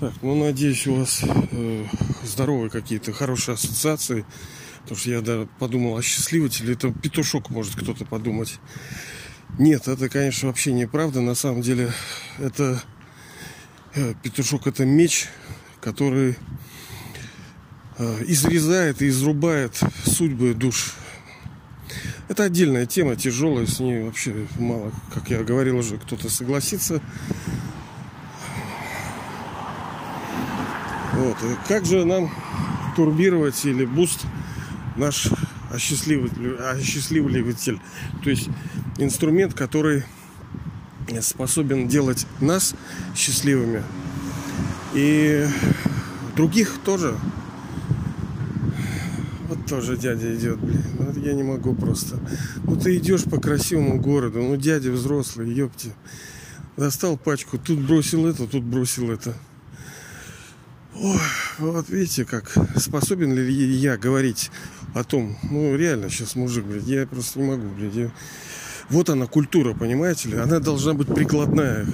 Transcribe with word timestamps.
Так, 0.00 0.12
ну 0.22 0.36
надеюсь, 0.36 0.86
у 0.86 0.94
вас 0.94 1.24
э, 1.24 1.84
здоровые 2.22 2.70
какие-то 2.70 3.12
хорошие 3.12 3.54
ассоциации. 3.54 4.24
Потому 4.82 4.96
что 4.96 5.10
я 5.10 5.20
да, 5.20 5.48
подумал, 5.58 5.96
а 5.96 6.02
счастливитель 6.02 6.70
это 6.70 6.92
петушок, 6.92 7.50
может 7.50 7.74
кто-то 7.74 8.04
подумать. 8.04 8.60
Нет, 9.58 9.88
это, 9.88 10.08
конечно, 10.08 10.48
вообще 10.48 10.72
неправда. 10.72 11.20
На 11.20 11.34
самом 11.34 11.62
деле, 11.62 11.92
это 12.38 12.80
э, 13.96 14.14
петушок 14.22 14.68
это 14.68 14.86
меч, 14.86 15.26
который 15.80 16.36
э, 17.98 18.24
изрезает 18.28 19.02
и 19.02 19.08
изрубает 19.08 19.80
судьбы 20.04 20.54
душ. 20.54 20.94
Это 22.28 22.44
отдельная 22.44 22.86
тема, 22.86 23.16
тяжелая, 23.16 23.66
с 23.66 23.80
ней 23.80 24.04
вообще 24.04 24.46
мало, 24.60 24.92
как 25.12 25.28
я 25.28 25.42
говорил 25.42 25.78
уже, 25.78 25.98
кто-то 25.98 26.30
согласится. 26.30 27.02
Вот. 31.18 31.36
Как 31.66 31.84
же 31.84 32.04
нам 32.04 32.30
турбировать 32.94 33.64
или 33.64 33.84
boost 33.84 34.24
наш 34.96 35.28
осчастливитель? 35.72 37.80
То 38.22 38.30
есть 38.30 38.48
инструмент, 38.98 39.52
который 39.52 40.04
способен 41.20 41.88
делать 41.88 42.24
нас 42.40 42.76
счастливыми 43.16 43.82
и 44.94 45.44
других 46.36 46.78
тоже. 46.84 47.16
Вот 49.48 49.66
тоже 49.66 49.96
дядя 49.96 50.32
идет, 50.36 50.60
блин. 50.60 50.84
Ну, 51.00 51.20
я 51.20 51.32
не 51.32 51.42
могу 51.42 51.74
просто. 51.74 52.20
Ну 52.62 52.76
ты 52.76 52.96
идешь 52.96 53.24
по 53.24 53.40
красивому 53.40 54.00
городу, 54.00 54.40
ну 54.40 54.56
дядя 54.56 54.92
взрослый, 54.92 55.52
ёпти. 55.52 55.92
Достал 56.76 57.16
пачку, 57.16 57.58
тут 57.58 57.80
бросил 57.80 58.24
это, 58.26 58.46
тут 58.46 58.62
бросил 58.62 59.10
это. 59.10 59.34
Ой, 61.00 61.20
вот 61.58 61.88
видите, 61.90 62.24
как 62.24 62.52
способен 62.76 63.32
ли 63.32 63.54
я 63.54 63.96
говорить 63.96 64.50
о 64.94 65.04
том, 65.04 65.38
ну 65.48 65.76
реально 65.76 66.10
сейчас 66.10 66.34
мужик, 66.34 66.64
блядь, 66.64 66.88
я 66.88 67.06
просто 67.06 67.38
не 67.38 67.46
могу, 67.46 67.68
блядь, 67.68 67.94
я... 67.94 68.10
Вот 68.90 69.08
она 69.08 69.26
культура, 69.26 69.74
понимаете 69.74 70.30
ли? 70.30 70.38
Она 70.38 70.58
должна 70.58 70.94
быть 70.94 71.06
прикладная. 71.06 71.86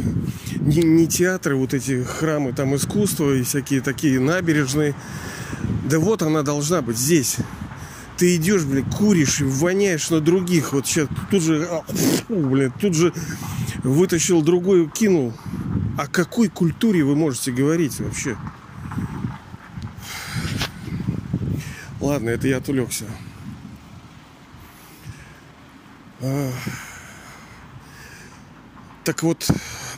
Не, 0.61 0.83
не 0.83 1.07
театры, 1.07 1.55
вот 1.57 1.75
эти 1.75 2.03
храмы 2.03 2.55
там 2.55 2.75
искусства 2.77 3.35
и 3.35 3.43
всякие 3.43 3.83
такие 3.83 4.21
набережные. 4.21 4.95
Да 5.91 5.99
вот 5.99 6.23
она 6.23 6.43
должна 6.43 6.81
быть 6.81 6.97
здесь. 6.97 7.37
Ты 8.17 8.37
идешь, 8.37 8.63
блин, 8.63 8.87
куришь 8.91 9.41
и 9.41 9.45
воняешь 9.45 10.09
на 10.09 10.21
других. 10.21 10.73
Вот 10.73 10.87
сейчас 10.87 11.09
тут 11.31 11.43
же, 11.43 11.69
а, 11.69 11.83
блин, 12.29 12.73
тут 12.81 12.95
же 12.95 13.13
вытащил 13.83 14.41
другой, 14.41 14.89
кинул. 14.89 15.35
О 15.99 16.07
какой 16.07 16.49
культуре 16.49 17.05
вы 17.05 17.17
можете 17.17 17.51
говорить 17.51 17.99
вообще? 17.99 18.37
Ладно, 22.05 22.29
это 22.29 22.47
я 22.47 22.59
отвлекся. 22.59 23.07
А... 26.21 26.53
Так 29.05 29.23
вот, 29.23 29.51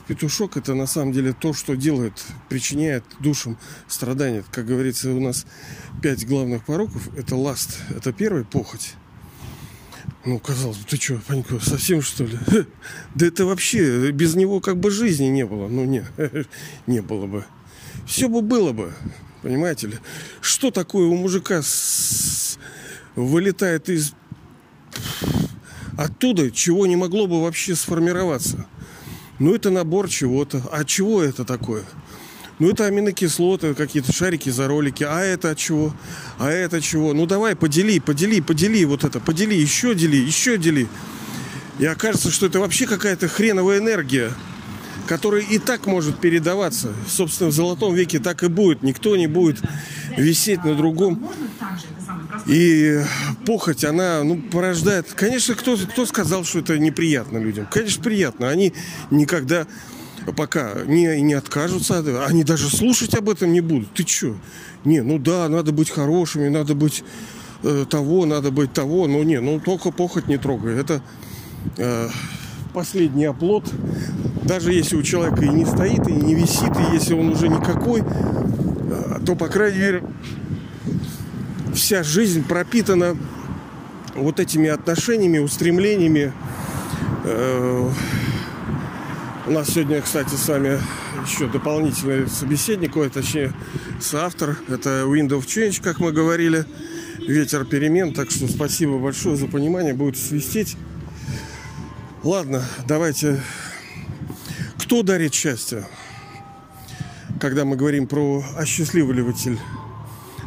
петушок 0.07 0.55
это 0.55 0.73
на 0.73 0.87
самом 0.87 1.11
деле 1.11 1.33
то, 1.33 1.51
что 1.51 1.75
делает, 1.75 2.23
причиняет 2.47 3.03
душам 3.19 3.57
страдания. 3.89 4.45
Как 4.51 4.65
говорится, 4.65 5.11
у 5.11 5.19
нас 5.19 5.45
пять 6.01 6.25
главных 6.25 6.63
пороков. 6.63 7.13
Это 7.17 7.35
ласт, 7.35 7.77
это 7.89 8.13
первый 8.13 8.45
похоть. 8.45 8.93
Ну, 10.23 10.39
казалось 10.39 10.77
бы, 10.77 10.85
ты 10.85 10.95
что, 10.95 11.19
Панько, 11.27 11.59
совсем 11.59 12.01
что 12.01 12.23
ли? 12.23 12.39
Да 13.15 13.25
это 13.25 13.45
вообще, 13.45 14.11
без 14.11 14.33
него 14.35 14.61
как 14.61 14.79
бы 14.79 14.91
жизни 14.91 15.25
не 15.25 15.45
было. 15.45 15.67
Ну, 15.67 15.83
не, 15.83 16.05
не 16.87 17.01
было 17.01 17.27
бы. 17.27 17.43
Все 18.05 18.29
бы 18.29 18.41
было 18.41 18.71
бы. 18.71 18.93
Понимаете 19.47 19.87
ли? 19.87 19.93
Что 20.41 20.71
такое 20.71 21.05
у 21.05 21.15
мужика 21.15 21.61
с... 21.61 22.59
вылетает 23.15 23.87
из 23.87 24.11
оттуда, 25.97 26.51
чего 26.51 26.85
не 26.85 26.97
могло 26.97 27.27
бы 27.27 27.41
вообще 27.41 27.73
сформироваться? 27.73 28.67
Ну, 29.39 29.55
это 29.55 29.69
набор 29.69 30.09
чего-то. 30.09 30.61
А 30.69 30.83
чего 30.83 31.23
это 31.23 31.45
такое? 31.45 31.85
Ну, 32.59 32.71
это 32.71 32.87
аминокислоты, 32.87 33.73
какие-то 33.73 34.11
шарики 34.11 34.49
за 34.49 34.67
ролики. 34.67 35.05
А 35.05 35.21
это 35.21 35.55
чего? 35.55 35.95
А 36.39 36.49
это 36.49 36.81
чего? 36.81 37.13
Ну, 37.13 37.25
давай, 37.25 37.55
подели, 37.55 38.01
подели, 38.01 38.41
подели 38.41 38.83
вот 38.83 39.05
это. 39.05 39.21
Подели, 39.21 39.55
еще 39.55 39.95
дели, 39.95 40.17
еще 40.17 40.57
дели. 40.57 40.89
И 41.79 41.85
окажется, 41.85 42.31
что 42.31 42.47
это 42.47 42.59
вообще 42.59 42.85
какая-то 42.85 43.29
хреновая 43.29 43.77
энергия 43.77 44.33
который 45.07 45.43
и 45.43 45.57
так 45.57 45.87
может 45.87 46.19
передаваться. 46.19 46.93
Собственно, 47.07 47.49
в 47.49 47.53
золотом 47.53 47.95
веке 47.95 48.19
так 48.19 48.43
и 48.43 48.47
будет. 48.47 48.83
Никто 48.83 49.15
не 49.15 49.27
будет 49.27 49.61
висеть 50.17 50.63
на 50.63 50.75
другом. 50.75 51.27
И 52.45 53.01
похоть, 53.45 53.83
она 53.83 54.23
ну, 54.23 54.41
порождает... 54.41 55.11
Конечно, 55.13 55.55
кто, 55.55 55.77
кто 55.77 56.05
сказал, 56.05 56.43
что 56.43 56.59
это 56.59 56.77
неприятно 56.77 57.39
людям? 57.39 57.67
Конечно, 57.71 58.03
приятно. 58.03 58.49
Они 58.49 58.73
никогда 59.09 59.65
пока 60.35 60.73
не, 60.85 61.21
не 61.21 61.33
откажутся, 61.33 62.03
они 62.25 62.43
даже 62.43 62.69
слушать 62.69 63.13
об 63.15 63.29
этом 63.29 63.51
не 63.53 63.61
будут. 63.61 63.93
Ты 63.93 64.05
что? 64.05 64.35
Не, 64.85 65.01
ну 65.01 65.17
да, 65.17 65.47
надо 65.49 65.71
быть 65.71 65.89
хорошими, 65.89 66.49
надо 66.49 66.75
быть 66.75 67.03
э, 67.63 67.85
того, 67.89 68.25
надо 68.25 68.51
быть 68.51 68.73
того. 68.73 69.07
Но 69.07 69.23
не, 69.23 69.39
ну 69.39 69.59
только 69.59 69.91
похоть 69.91 70.27
не 70.27 70.37
трогай. 70.37 70.79
Это 70.79 71.01
э, 71.77 72.09
последний 72.73 73.25
оплот 73.25 73.65
даже 74.47 74.71
если 74.71 74.95
у 74.95 75.03
человека 75.03 75.43
и 75.43 75.49
не 75.49 75.65
стоит, 75.65 76.07
и 76.07 76.13
не 76.13 76.33
висит, 76.33 76.71
и 76.77 76.93
если 76.93 77.13
он 77.13 77.29
уже 77.29 77.49
никакой, 77.49 78.01
э, 78.01 79.19
то, 79.25 79.35
по 79.35 79.47
крайней 79.47 79.79
мере, 79.79 80.03
вся 81.73 82.01
жизнь 82.01 82.43
пропитана 82.43 83.17
вот 84.15 84.39
этими 84.39 84.69
отношениями, 84.69 85.39
устремлениями. 85.39 86.31
Э, 87.25 87.89
у 89.45 89.51
нас 89.51 89.69
сегодня, 89.69 90.01
кстати, 90.01 90.33
с 90.33 90.47
вами 90.47 90.79
еще 91.25 91.47
дополнительный 91.47 92.27
собеседник, 92.27 92.95
ой, 92.95 93.09
точнее, 93.09 93.53
соавтор. 93.99 94.57
Это 94.69 95.03
Wind 95.05 95.29
of 95.29 95.45
Change, 95.45 95.81
как 95.83 95.99
мы 95.99 96.11
говорили. 96.13 96.65
Ветер 97.19 97.65
перемен. 97.65 98.13
Так 98.13 98.31
что 98.31 98.47
спасибо 98.47 98.97
большое 98.97 99.35
за 99.35 99.47
понимание. 99.47 99.93
Будет 99.93 100.17
свистеть. 100.17 100.77
Ладно, 102.27 102.61
давайте 102.85 103.41
кто 104.77 105.01
дарит 105.01 105.33
счастье? 105.33 105.87
Когда 107.39 107.63
мы 107.63 107.77
говорим 107.77 108.05
про 108.05 108.43
осчастливливатель 108.57 109.57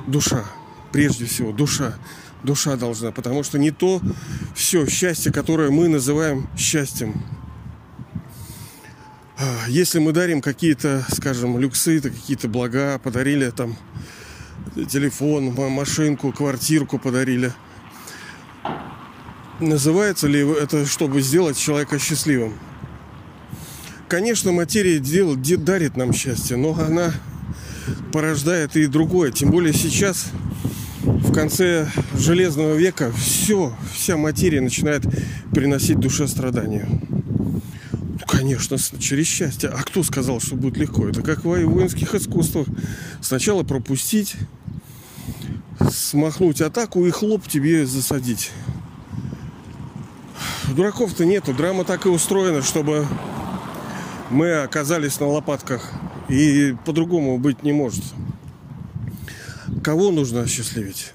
душа, 0.06 0.44
прежде 0.92 1.24
всего 1.24 1.52
душа, 1.52 1.94
душа 2.42 2.76
должна, 2.76 3.12
потому 3.12 3.42
что 3.42 3.58
не 3.58 3.70
то 3.70 4.02
все 4.54 4.86
счастье, 4.86 5.32
которое 5.32 5.70
мы 5.70 5.88
называем 5.88 6.50
счастьем. 6.54 7.14
А, 9.38 9.64
если 9.68 10.00
мы 10.00 10.12
дарим 10.12 10.42
какие-то, 10.42 11.02
скажем, 11.10 11.58
люксы, 11.58 12.02
какие-то 12.02 12.46
блага, 12.46 12.98
подарили 12.98 13.48
там 13.48 13.74
телефон, 14.86 15.54
машинку, 15.54 16.30
квартирку 16.30 16.98
подарили, 16.98 17.54
называется 19.60 20.26
ли 20.26 20.40
это, 20.40 20.86
чтобы 20.86 21.20
сделать 21.20 21.58
человека 21.58 21.98
счастливым? 21.98 22.54
Конечно, 24.08 24.50
материя 24.52 24.98
дел, 24.98 25.36
дарит 25.36 25.96
нам 25.96 26.12
счастье, 26.12 26.56
но 26.56 26.74
она 26.74 27.12
порождает 28.12 28.76
и 28.76 28.86
другое. 28.86 29.30
Тем 29.30 29.50
более 29.50 29.72
сейчас, 29.72 30.26
в 31.02 31.32
конце 31.32 31.88
Железного 32.18 32.74
века, 32.74 33.12
все, 33.12 33.72
вся 33.94 34.16
материя 34.16 34.60
начинает 34.60 35.04
приносить 35.52 35.98
душе 36.00 36.26
страдания. 36.26 36.88
Ну, 36.90 37.60
конечно, 38.26 38.76
через 38.98 39.26
счастье. 39.26 39.68
А 39.68 39.82
кто 39.82 40.02
сказал, 40.02 40.40
что 40.40 40.56
будет 40.56 40.76
легко? 40.76 41.08
Это 41.08 41.22
как 41.22 41.44
в 41.44 41.48
воинских 41.48 42.14
искусствах. 42.14 42.66
Сначала 43.20 43.62
пропустить, 43.62 44.34
смахнуть 45.90 46.60
атаку 46.60 47.06
и 47.06 47.10
хлоп 47.10 47.46
тебе 47.46 47.86
засадить. 47.86 48.50
Дураков-то 50.74 51.24
нету. 51.24 51.52
Драма 51.52 51.84
так 51.84 52.06
и 52.06 52.08
устроена, 52.08 52.62
чтобы 52.62 53.06
мы 54.30 54.62
оказались 54.62 55.18
на 55.20 55.26
лопатках. 55.26 55.92
И 56.28 56.76
по-другому 56.84 57.38
быть 57.38 57.62
не 57.62 57.72
может. 57.72 58.04
Кого 59.82 60.10
нужно 60.10 60.42
осчастливить? 60.42 61.12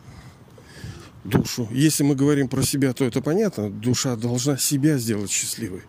Душу. 1.24 1.68
Если 1.72 2.04
мы 2.04 2.16
говорим 2.16 2.48
про 2.48 2.62
себя, 2.62 2.94
то 2.94 3.06
это 3.06 3.22
понятно. 3.22 3.70
Душа 3.70 4.16
должна 4.16 4.58
себя 4.58 4.98
сделать 4.98 5.32
счастливой. 5.32 5.82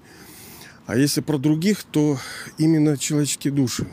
А 0.86 0.96
если 0.96 1.20
про 1.20 1.36
других, 1.36 1.82
то 1.82 2.18
именно 2.58 2.96
человеческие 2.96 3.52
души. 3.52 3.86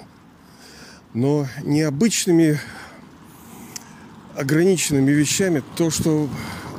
Но 1.13 1.47
необычными 1.63 2.59
ограниченными 4.35 5.11
вещами 5.11 5.63
то, 5.75 5.89
что 5.89 6.29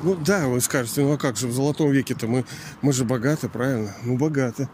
Ну 0.04 0.16
да, 0.16 0.48
вы 0.48 0.60
скажете, 0.60 1.00
ну 1.00 1.14
а 1.14 1.16
как 1.16 1.38
же 1.38 1.46
в 1.46 1.52
золотом 1.52 1.90
веке-то 1.90 2.26
мы, 2.26 2.44
мы 2.82 2.92
же 2.92 3.06
богаты, 3.06 3.48
правильно? 3.48 3.96
Ну 4.02 4.18
богаты. 4.18 4.68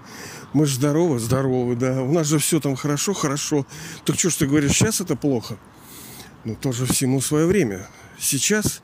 Мы 0.52 0.66
же 0.66 0.74
здоровы, 0.74 1.20
здоровы, 1.20 1.76
да. 1.76 2.02
У 2.02 2.12
нас 2.12 2.26
же 2.26 2.40
все 2.40 2.58
там 2.58 2.74
хорошо, 2.74 3.14
хорошо. 3.14 3.64
Так 4.04 4.18
что 4.18 4.30
ж 4.30 4.34
ты 4.34 4.46
говоришь, 4.48 4.72
сейчас 4.72 5.00
это 5.00 5.14
плохо? 5.14 5.56
Ну 6.44 6.56
тоже 6.56 6.84
всему 6.84 7.20
свое 7.20 7.46
время. 7.46 7.86
Сейчас, 8.18 8.82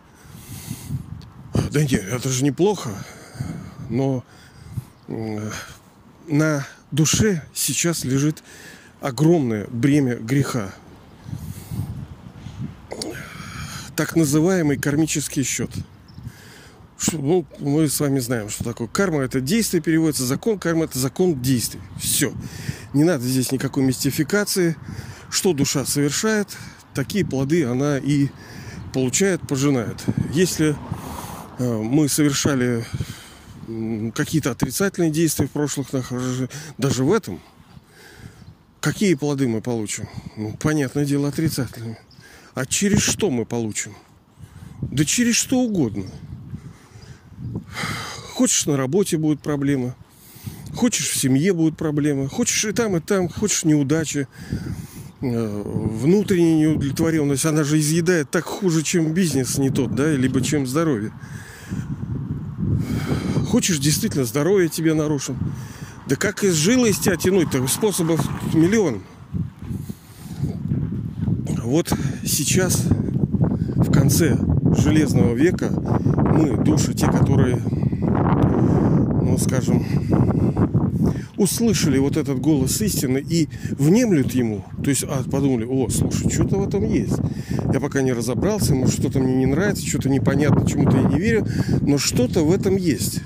да 1.73 1.83
нет, 1.83 2.05
это 2.05 2.29
же 2.29 2.45
неплохо, 2.45 2.91
но 3.91 4.23
на 5.09 6.65
душе 6.93 7.43
сейчас 7.55 8.05
лежит 8.05 8.45
огромное 9.01 9.67
бремя 9.67 10.15
греха. 10.15 10.73
Так 13.97 14.15
называемый 14.15 14.79
кармический 14.79 15.43
счет. 15.43 15.73
Ну, 17.13 17.45
мы 17.59 17.89
с 17.89 18.01
вами 18.01 18.19
знаем, 18.21 18.49
что 18.49 18.65
такое 18.65 18.89
карма. 18.89 19.23
Это 19.23 19.41
действие 19.41 19.83
переводится, 19.83 20.25
закон 20.25 20.59
карма 20.59 20.85
это 20.85 20.99
закон 20.99 21.41
действий. 21.41 21.81
Все. 21.99 22.33
Не 22.95 23.05
надо 23.05 23.25
здесь 23.25 23.53
никакой 23.53 23.83
мистификации. 23.85 24.77
Что 25.31 25.53
душа 25.53 25.85
совершает, 25.85 26.49
такие 26.95 27.25
плоды 27.25 27.65
она 27.65 27.99
и 27.99 28.29
получает, 28.95 29.47
пожинает. 29.47 30.03
Если 30.33 30.77
э, 31.59 31.77
мы 31.83 32.09
совершали 32.09 32.85
какие-то 34.15 34.53
отрицательные 34.53 35.11
действия 35.11 35.47
в 35.47 35.51
прошлых, 35.51 35.89
даже 36.79 37.05
в 37.05 37.13
этом, 37.13 37.41
какие 38.81 39.15
плоды 39.15 39.49
мы 39.49 39.61
получим? 39.61 40.09
Ну, 40.37 40.57
понятное 40.57 41.05
дело, 41.05 41.29
отрицательные. 41.29 41.99
А 42.55 42.65
через 42.65 43.03
что 43.03 43.31
мы 43.31 43.45
получим? 43.45 43.95
Да 44.81 45.05
через 45.05 45.35
что 45.35 45.59
угодно. 45.59 46.07
Хочешь 48.35 48.67
на 48.67 48.77
работе 48.77 49.17
будет 49.17 49.41
проблема, 49.41 49.95
хочешь 50.75 51.09
в 51.09 51.17
семье 51.19 51.53
будут 51.53 51.77
проблемы, 51.77 52.29
хочешь 52.29 52.65
и 52.65 52.73
там, 52.73 52.97
и 52.97 53.01
там, 53.01 53.29
хочешь 53.29 53.65
неудачи, 53.65 54.29
э, 55.23 55.63
внутренняя 55.65 56.59
неудовлетворенность, 56.59 57.47
она 57.47 57.65
же 57.65 57.79
изъедает 57.79 58.31
так 58.31 58.45
хуже, 58.45 58.83
чем 58.83 59.15
бизнес 59.15 59.59
не 59.59 59.71
тот, 59.71 59.95
да, 59.95 60.13
либо 60.13 60.43
чем 60.43 60.67
здоровье. 60.67 61.13
Хочешь 63.49 63.79
действительно 63.79 64.25
здоровье 64.25 64.69
тебе 64.69 64.93
нарушим. 64.93 65.39
Да 66.07 66.17
как 66.17 66.45
из 66.45 66.55
жилы 66.55 66.91
из 66.91 66.99
тебя 66.99 67.17
тянуть-то? 67.17 67.67
Способов 67.69 68.21
миллион. 68.55 69.03
Вот 71.65 71.93
сейчас, 72.25 72.85
в 72.85 73.91
конце 73.91 74.39
железного 74.77 75.35
века, 75.35 75.71
мы, 75.71 76.57
души, 76.63 76.95
те, 76.95 77.07
которые, 77.07 77.57
ну, 79.23 79.37
скажем, 79.39 79.85
услышали 81.37 81.99
вот 81.99 82.17
этот 82.17 82.41
голос 82.41 82.81
истины 82.81 83.19
и 83.19 83.49
внемлют 83.79 84.33
ему, 84.33 84.65
то 84.83 84.91
есть 84.91 85.05
а, 85.05 85.23
подумали, 85.31 85.65
о, 85.65 85.89
слушай, 85.91 86.31
что-то 86.31 86.57
в 86.57 86.67
этом 86.67 86.85
есть. 86.85 87.17
Я 87.73 87.81
пока 87.81 88.03
не 88.03 88.13
разобрался, 88.13 88.75
может, 88.75 88.99
что-то 88.99 89.19
мне 89.19 89.35
не 89.35 89.47
нравится, 89.47 89.87
что-то 89.87 90.09
непонятно, 90.09 90.67
чему-то 90.67 90.97
я 90.97 91.03
не 91.05 91.19
верю, 91.19 91.47
но 91.83 91.99
что-то 91.99 92.45
в 92.45 92.53
этом 92.53 92.77
есть. 92.77 93.21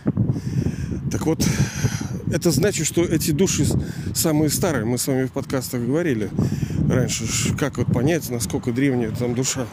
Так 1.11 1.27
вот, 1.27 1.47
это 2.33 2.51
значит, 2.51 2.87
что 2.87 3.05
эти 3.05 3.33
души 3.33 3.67
самые 4.15 4.51
старые. 4.51 4.85
Мы 4.85 4.99
с 4.99 5.07
вами 5.07 5.27
в 5.27 5.33
подкастах 5.33 5.83
говорили 5.83 6.31
раньше, 6.89 7.25
как 7.57 7.79
вот 7.79 7.93
понять, 7.93 8.29
насколько 8.31 8.73
древняя 8.73 9.11
там 9.11 9.35
душа. 9.35 9.67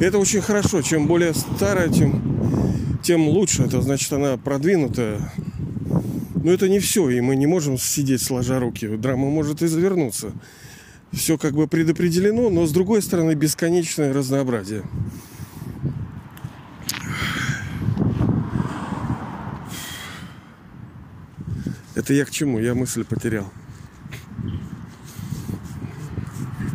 Это 0.00 0.18
очень 0.18 0.40
хорошо. 0.40 0.82
Чем 0.82 1.06
более 1.06 1.34
старая, 1.34 1.88
тем, 1.88 2.98
тем 3.02 3.28
лучше. 3.28 3.62
Это 3.62 3.80
значит, 3.80 4.12
она 4.12 4.36
продвинутая. 4.36 5.32
Но 6.42 6.50
это 6.50 6.68
не 6.68 6.78
все, 6.78 7.08
и 7.08 7.20
мы 7.20 7.36
не 7.36 7.46
можем 7.46 7.78
сидеть 7.78 8.22
сложа 8.22 8.60
руки. 8.60 8.86
Драма 8.86 9.30
может 9.30 9.62
и 9.62 9.66
завернуться. 9.66 10.32
Все 11.12 11.38
как 11.38 11.54
бы 11.54 11.68
предопределено, 11.68 12.50
но 12.50 12.66
с 12.66 12.72
другой 12.72 13.00
стороны 13.02 13.34
бесконечное 13.34 14.12
разнообразие. 14.12 14.82
Это 21.94 22.12
я 22.12 22.24
к 22.24 22.30
чему? 22.30 22.58
Я 22.58 22.74
мысль 22.74 23.04
потерял. 23.04 23.50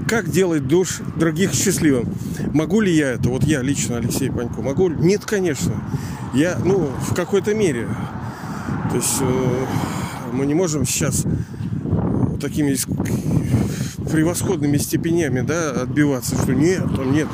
Как 0.10 0.28
делать 0.28 0.68
душ 0.68 1.02
других 1.18 1.54
счастливым? 1.54 2.12
Могу 2.52 2.82
ли 2.82 2.92
я 2.92 3.12
это? 3.12 3.30
Вот 3.30 3.44
я 3.44 3.62
лично, 3.62 3.98
Алексей 3.98 4.32
Панько, 4.32 4.60
могу? 4.64 4.90
Нет, 4.90 5.24
конечно. 5.24 5.84
Я, 6.34 6.58
ну, 6.66 6.90
в 7.08 7.14
какой-то 7.14 7.54
мере. 7.54 7.88
То 8.90 8.96
есть 8.96 9.18
э, 9.22 9.66
мы 10.34 10.48
не 10.48 10.56
можем 10.56 10.88
сейчас 10.88 11.28
такими 12.42 12.76
превосходными 14.12 14.78
степенями, 14.78 15.42
да, 15.42 15.84
отбиваться, 15.84 16.36
что 16.38 16.56
нет, 16.56 16.84
там 16.96 17.14
нет. 17.14 17.28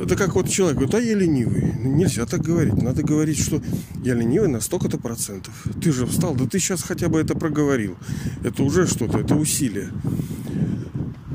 Это 0.00 0.16
как 0.16 0.34
вот 0.34 0.48
человек 0.48 0.78
говорит, 0.78 0.94
а 0.94 1.00
я 1.00 1.14
ленивый. 1.14 1.74
Ну, 1.78 1.94
нельзя 1.94 2.24
так 2.24 2.40
говорить. 2.40 2.80
Надо 2.80 3.02
говорить, 3.02 3.38
что 3.38 3.60
я 4.02 4.14
ленивый 4.14 4.48
на 4.48 4.62
столько-то 4.62 4.96
процентов. 4.96 5.52
Ты 5.82 5.92
же 5.92 6.06
встал, 6.06 6.34
да 6.34 6.46
ты 6.46 6.58
сейчас 6.58 6.82
хотя 6.82 7.10
бы 7.10 7.20
это 7.20 7.34
проговорил. 7.34 7.98
Это 8.42 8.62
уже 8.62 8.86
что-то, 8.86 9.18
это 9.18 9.34
усилие. 9.34 9.90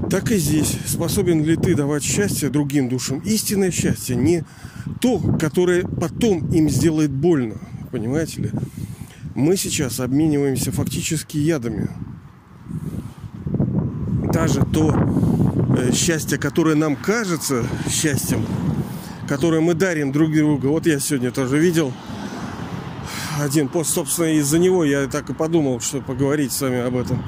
Так 0.10 0.32
и 0.32 0.38
здесь. 0.38 0.78
Способен 0.86 1.44
ли 1.44 1.56
ты 1.58 1.76
давать 1.76 2.04
счастье 2.04 2.50
другим 2.50 2.88
душам? 2.88 3.20
Истинное 3.20 3.72
счастье, 3.72 4.16
не 4.16 4.44
то, 5.02 5.20
которое 5.20 5.84
потом 5.84 6.50
им 6.52 6.70
сделает 6.70 7.12
больно. 7.12 7.56
Понимаете 7.92 8.44
ли? 8.44 8.52
Мы 9.36 9.58
сейчас 9.58 10.00
обмениваемся 10.00 10.72
фактически 10.72 11.38
ядами. 11.38 11.90
Даже 14.32 14.62
то 14.66 14.96
э, 15.78 15.92
счастье, 15.94 16.38
которое 16.38 16.76
нам 16.76 16.96
кажется 16.96 17.66
счастьем, 17.90 18.46
которое 19.28 19.62
мы 19.62 19.74
дарим 19.74 20.12
друг 20.12 20.34
другу. 20.34 20.70
Вот 20.70 20.86
я 20.86 21.00
сегодня 21.00 21.32
тоже 21.32 21.60
видел 21.60 21.92
один 23.40 23.68
пост, 23.68 23.94
собственно, 23.94 24.38
из-за 24.38 24.58
него 24.58 24.84
я 24.84 25.08
так 25.08 25.30
и 25.30 25.34
подумал, 25.34 25.80
что 25.80 26.02
поговорить 26.02 26.52
с 26.52 26.62
вами 26.62 26.80
об 26.80 26.96
этом 26.96 27.24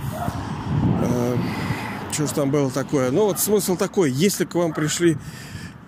что 2.19 2.27
ж 2.27 2.31
там 2.31 2.51
было 2.51 2.69
такое. 2.69 3.11
Ну 3.11 3.27
вот 3.27 3.39
смысл 3.39 3.77
такой, 3.77 4.11
если 4.11 4.43
к 4.43 4.53
вам 4.55 4.73
пришли 4.73 5.17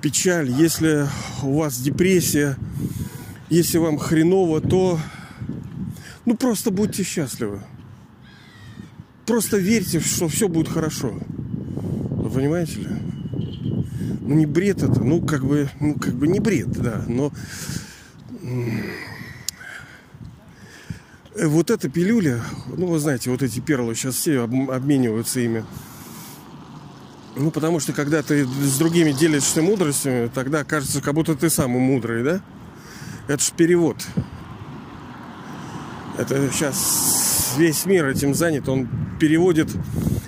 печаль, 0.01 0.49
если 0.49 1.05
у 1.43 1.57
вас 1.57 1.77
депрессия, 1.77 2.55
если 3.49 3.79
вам 3.79 3.97
хреново, 3.97 4.61
то 4.61 4.97
ну 6.23 6.38
просто 6.38 6.71
будьте 6.71 7.03
счастливы. 7.03 7.59
Просто 9.25 9.57
верьте, 9.57 10.00
что 10.00 10.29
все 10.29 10.47
будет 10.47 10.69
хорошо. 10.69 11.19
Вы 11.19 12.29
понимаете 12.29 12.79
ли? 12.79 12.88
Ну 14.21 14.33
не 14.33 14.45
бред 14.45 14.83
это, 14.83 15.03
ну 15.03 15.21
как 15.21 15.43
бы, 15.43 15.69
ну 15.81 15.95
как 15.95 16.13
бы 16.13 16.29
не 16.29 16.39
бред, 16.39 16.69
да, 16.69 17.03
но 17.09 17.33
вот 21.35 21.71
эта 21.71 21.89
пилюля, 21.89 22.41
ну 22.77 22.85
вы 22.85 23.00
знаете, 23.00 23.31
вот 23.31 23.43
эти 23.43 23.59
перлы 23.59 23.95
сейчас 23.95 24.15
все 24.15 24.39
обмениваются 24.39 25.41
ими. 25.41 25.65
Ну, 27.35 27.50
потому 27.50 27.79
что 27.79 27.93
когда 27.93 28.21
ты 28.21 28.45
с 28.45 28.77
другими 28.77 29.11
делишься 29.11 29.61
мудростями, 29.61 30.29
тогда 30.33 30.63
кажется, 30.63 31.01
как 31.01 31.13
будто 31.13 31.35
ты 31.35 31.50
самый 31.50 31.79
мудрый, 31.79 32.23
да? 32.23 32.41
Это 33.27 33.41
же 33.41 33.51
перевод. 33.55 33.97
Это 36.17 36.50
сейчас 36.51 37.55
весь 37.57 37.85
мир 37.85 38.07
этим 38.07 38.33
занят. 38.33 38.67
Он 38.67 38.89
переводит 39.19 39.69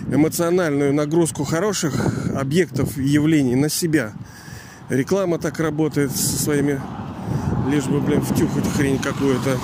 эмоциональную 0.09 0.93
нагрузку 0.93 1.43
хороших 1.43 1.93
объектов 2.35 2.97
и 2.97 3.03
явлений 3.03 3.55
на 3.55 3.67
себя. 3.67 4.13
Реклама 4.89 5.39
так 5.39 5.59
работает 5.59 6.11
со 6.11 6.41
своими... 6.43 6.79
Лишь 7.69 7.85
бы, 7.85 8.01
блин, 8.01 8.21
втюхать 8.21 8.67
хрень 8.75 8.99
какую-то. 8.99 9.57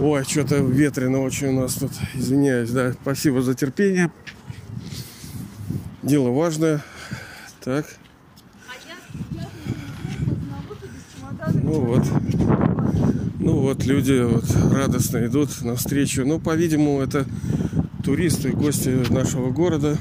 Ой, 0.00 0.24
что-то 0.24 0.56
ветрено 0.56 1.20
очень 1.20 1.48
у 1.48 1.62
нас 1.62 1.74
тут. 1.74 1.92
Извиняюсь, 2.14 2.70
да. 2.70 2.92
Спасибо 2.92 3.42
за 3.42 3.54
терпение. 3.54 4.10
Дело 6.04 6.28
важное. 6.28 6.84
Так. 7.64 7.86
Ну 11.62 11.80
вот. 11.80 12.04
Ну 13.40 13.52
вот 13.60 13.84
люди 13.86 14.20
вот 14.20 14.44
радостно 14.70 15.24
идут 15.24 15.62
навстречу. 15.62 16.26
Ну, 16.26 16.40
по-видимому, 16.40 17.00
это 17.00 17.24
туристы, 18.04 18.50
гости 18.50 18.90
нашего 19.10 19.48
города. 19.50 19.96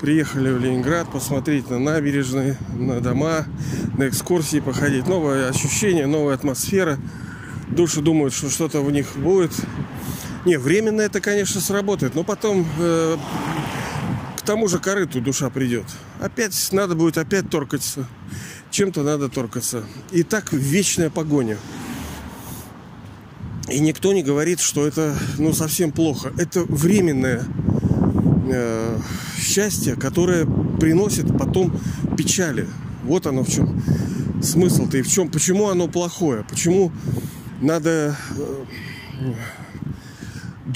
Приехали 0.00 0.50
в 0.50 0.60
Ленинград 0.60 1.08
посмотреть 1.12 1.70
на 1.70 1.78
набережные, 1.78 2.56
на 2.76 3.00
дома, 3.00 3.44
на 3.96 4.08
экскурсии 4.08 4.58
походить. 4.58 5.06
Новое 5.06 5.48
ощущение, 5.48 6.06
новая 6.06 6.34
атмосфера. 6.34 6.98
Души 7.70 8.00
думают, 8.00 8.34
что 8.34 8.50
что-то 8.50 8.80
в 8.80 8.90
них 8.90 9.06
будет. 9.16 9.52
Не, 10.44 10.56
временно 10.58 11.02
это, 11.02 11.20
конечно, 11.20 11.60
сработает, 11.60 12.16
но 12.16 12.24
потом 12.24 12.66
э, 12.78 13.16
тому 14.48 14.66
же 14.66 14.78
корыту 14.78 15.20
душа 15.20 15.50
придет. 15.50 15.84
Опять 16.22 16.72
надо 16.72 16.94
будет 16.94 17.18
опять 17.18 17.50
торкаться. 17.50 18.08
чем-то 18.70 19.02
надо 19.02 19.28
торкаться. 19.28 19.84
И 20.10 20.22
так 20.22 20.54
вечная 20.54 21.10
погоня. 21.10 21.58
И 23.70 23.78
никто 23.78 24.14
не 24.14 24.22
говорит, 24.22 24.60
что 24.60 24.86
это 24.86 25.14
ну, 25.36 25.52
совсем 25.52 25.92
плохо. 25.92 26.32
Это 26.38 26.62
временное 26.62 27.44
э, 28.50 28.98
счастье, 29.38 29.96
которое 29.96 30.46
приносит 30.80 31.26
потом 31.36 31.78
печали. 32.16 32.66
Вот 33.04 33.26
оно 33.26 33.44
в 33.44 33.50
чем 33.50 33.82
смысл-то 34.42 34.96
и 34.96 35.02
в 35.02 35.08
чем, 35.08 35.28
почему 35.28 35.68
оно 35.68 35.88
плохое, 35.88 36.42
почему 36.48 36.90
надо 37.60 38.16
э, 38.38 39.34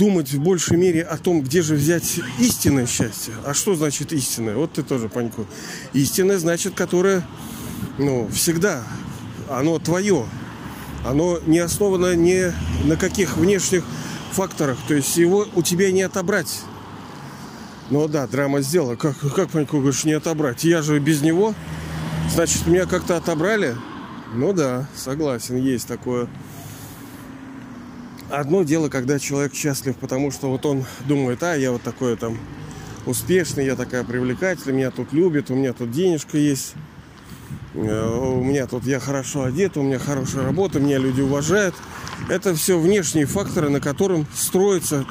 думать 0.02 0.32
в 0.32 0.40
большей 0.40 0.76
мере 0.76 1.02
о 1.02 1.16
том, 1.16 1.42
где 1.42 1.62
же 1.62 1.76
взять 1.76 2.18
истинное 2.40 2.86
счастье. 2.86 3.34
А 3.46 3.54
что 3.54 3.76
значит 3.76 4.12
истинное? 4.12 4.56
Вот 4.56 4.72
ты 4.72 4.82
тоже, 4.82 5.08
Паньку. 5.08 5.46
Истинное 5.92 6.38
значит, 6.38 6.74
которое, 6.74 7.24
ну, 7.98 8.28
всегда, 8.32 8.82
оно 9.48 9.78
твое. 9.78 10.26
Оно 11.06 11.38
не 11.46 11.60
основано 11.60 12.16
ни 12.16 12.52
на 12.84 12.96
каких 12.96 13.36
внешних 13.36 13.84
факторах. 14.32 14.76
То 14.88 14.94
есть 14.94 15.16
его 15.16 15.46
у 15.54 15.62
тебя 15.62 15.92
не 15.92 16.02
отобрать. 16.02 16.62
Ну 17.90 18.08
да, 18.08 18.26
драма 18.26 18.60
сделала. 18.60 18.96
Как, 18.96 19.16
как 19.36 19.50
Паньку 19.50 19.78
говоришь, 19.78 20.02
не 20.02 20.14
отобрать? 20.14 20.64
Я 20.64 20.82
же 20.82 20.98
без 20.98 21.22
него. 21.22 21.54
Значит, 22.34 22.66
меня 22.66 22.86
как-то 22.86 23.16
отобрали? 23.16 23.76
Ну 24.34 24.52
да, 24.52 24.88
согласен, 24.96 25.58
есть 25.58 25.86
такое. 25.86 26.28
Одно 28.32 28.62
дело, 28.62 28.88
когда 28.88 29.18
человек 29.18 29.52
счастлив, 29.52 29.94
потому 29.94 30.30
что 30.30 30.48
вот 30.48 30.64
он 30.64 30.86
думает, 31.06 31.42
а, 31.42 31.54
я 31.54 31.70
вот 31.70 31.82
такой 31.82 32.16
там 32.16 32.38
успешный, 33.04 33.66
я 33.66 33.76
такая 33.76 34.04
привлекательная, 34.04 34.74
меня 34.74 34.90
тут 34.90 35.12
любят, 35.12 35.50
у 35.50 35.54
меня 35.54 35.74
тут 35.74 35.90
денежка 35.90 36.38
есть, 36.38 36.72
э, 37.74 38.08
у 38.08 38.42
меня 38.42 38.66
тут 38.66 38.86
я 38.86 39.00
хорошо 39.00 39.42
одет, 39.42 39.76
у 39.76 39.82
меня 39.82 39.98
хорошая 39.98 40.44
работа, 40.44 40.80
меня 40.80 40.96
люди 40.96 41.20
уважают. 41.20 41.74
Это 42.30 42.54
все 42.54 42.80
внешние 42.80 43.26
факторы, 43.26 43.68
на 43.68 43.80
котором 43.80 44.26
строится 44.34 45.04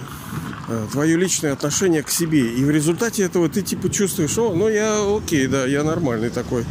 э, 0.68 0.88
твое 0.92 1.16
личное 1.16 1.54
отношение 1.54 2.02
к 2.02 2.10
себе. 2.10 2.52
И 2.52 2.64
в 2.64 2.72
результате 2.72 3.22
этого 3.22 3.50
ты 3.50 3.62
типа 3.62 3.92
чувствуешь, 3.92 4.36
о, 4.40 4.56
ну 4.56 4.68
я 4.68 4.98
окей, 5.16 5.46
да, 5.46 5.68
я 5.68 5.84
нормальный 5.84 6.32
такой. 6.32 6.66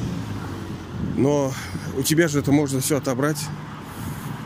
Но 1.17 1.53
у 1.97 2.03
тебя 2.03 2.27
же 2.27 2.41
это 2.41 2.51
можно 2.51 2.81
все 2.81 2.97
отобрать 2.97 3.39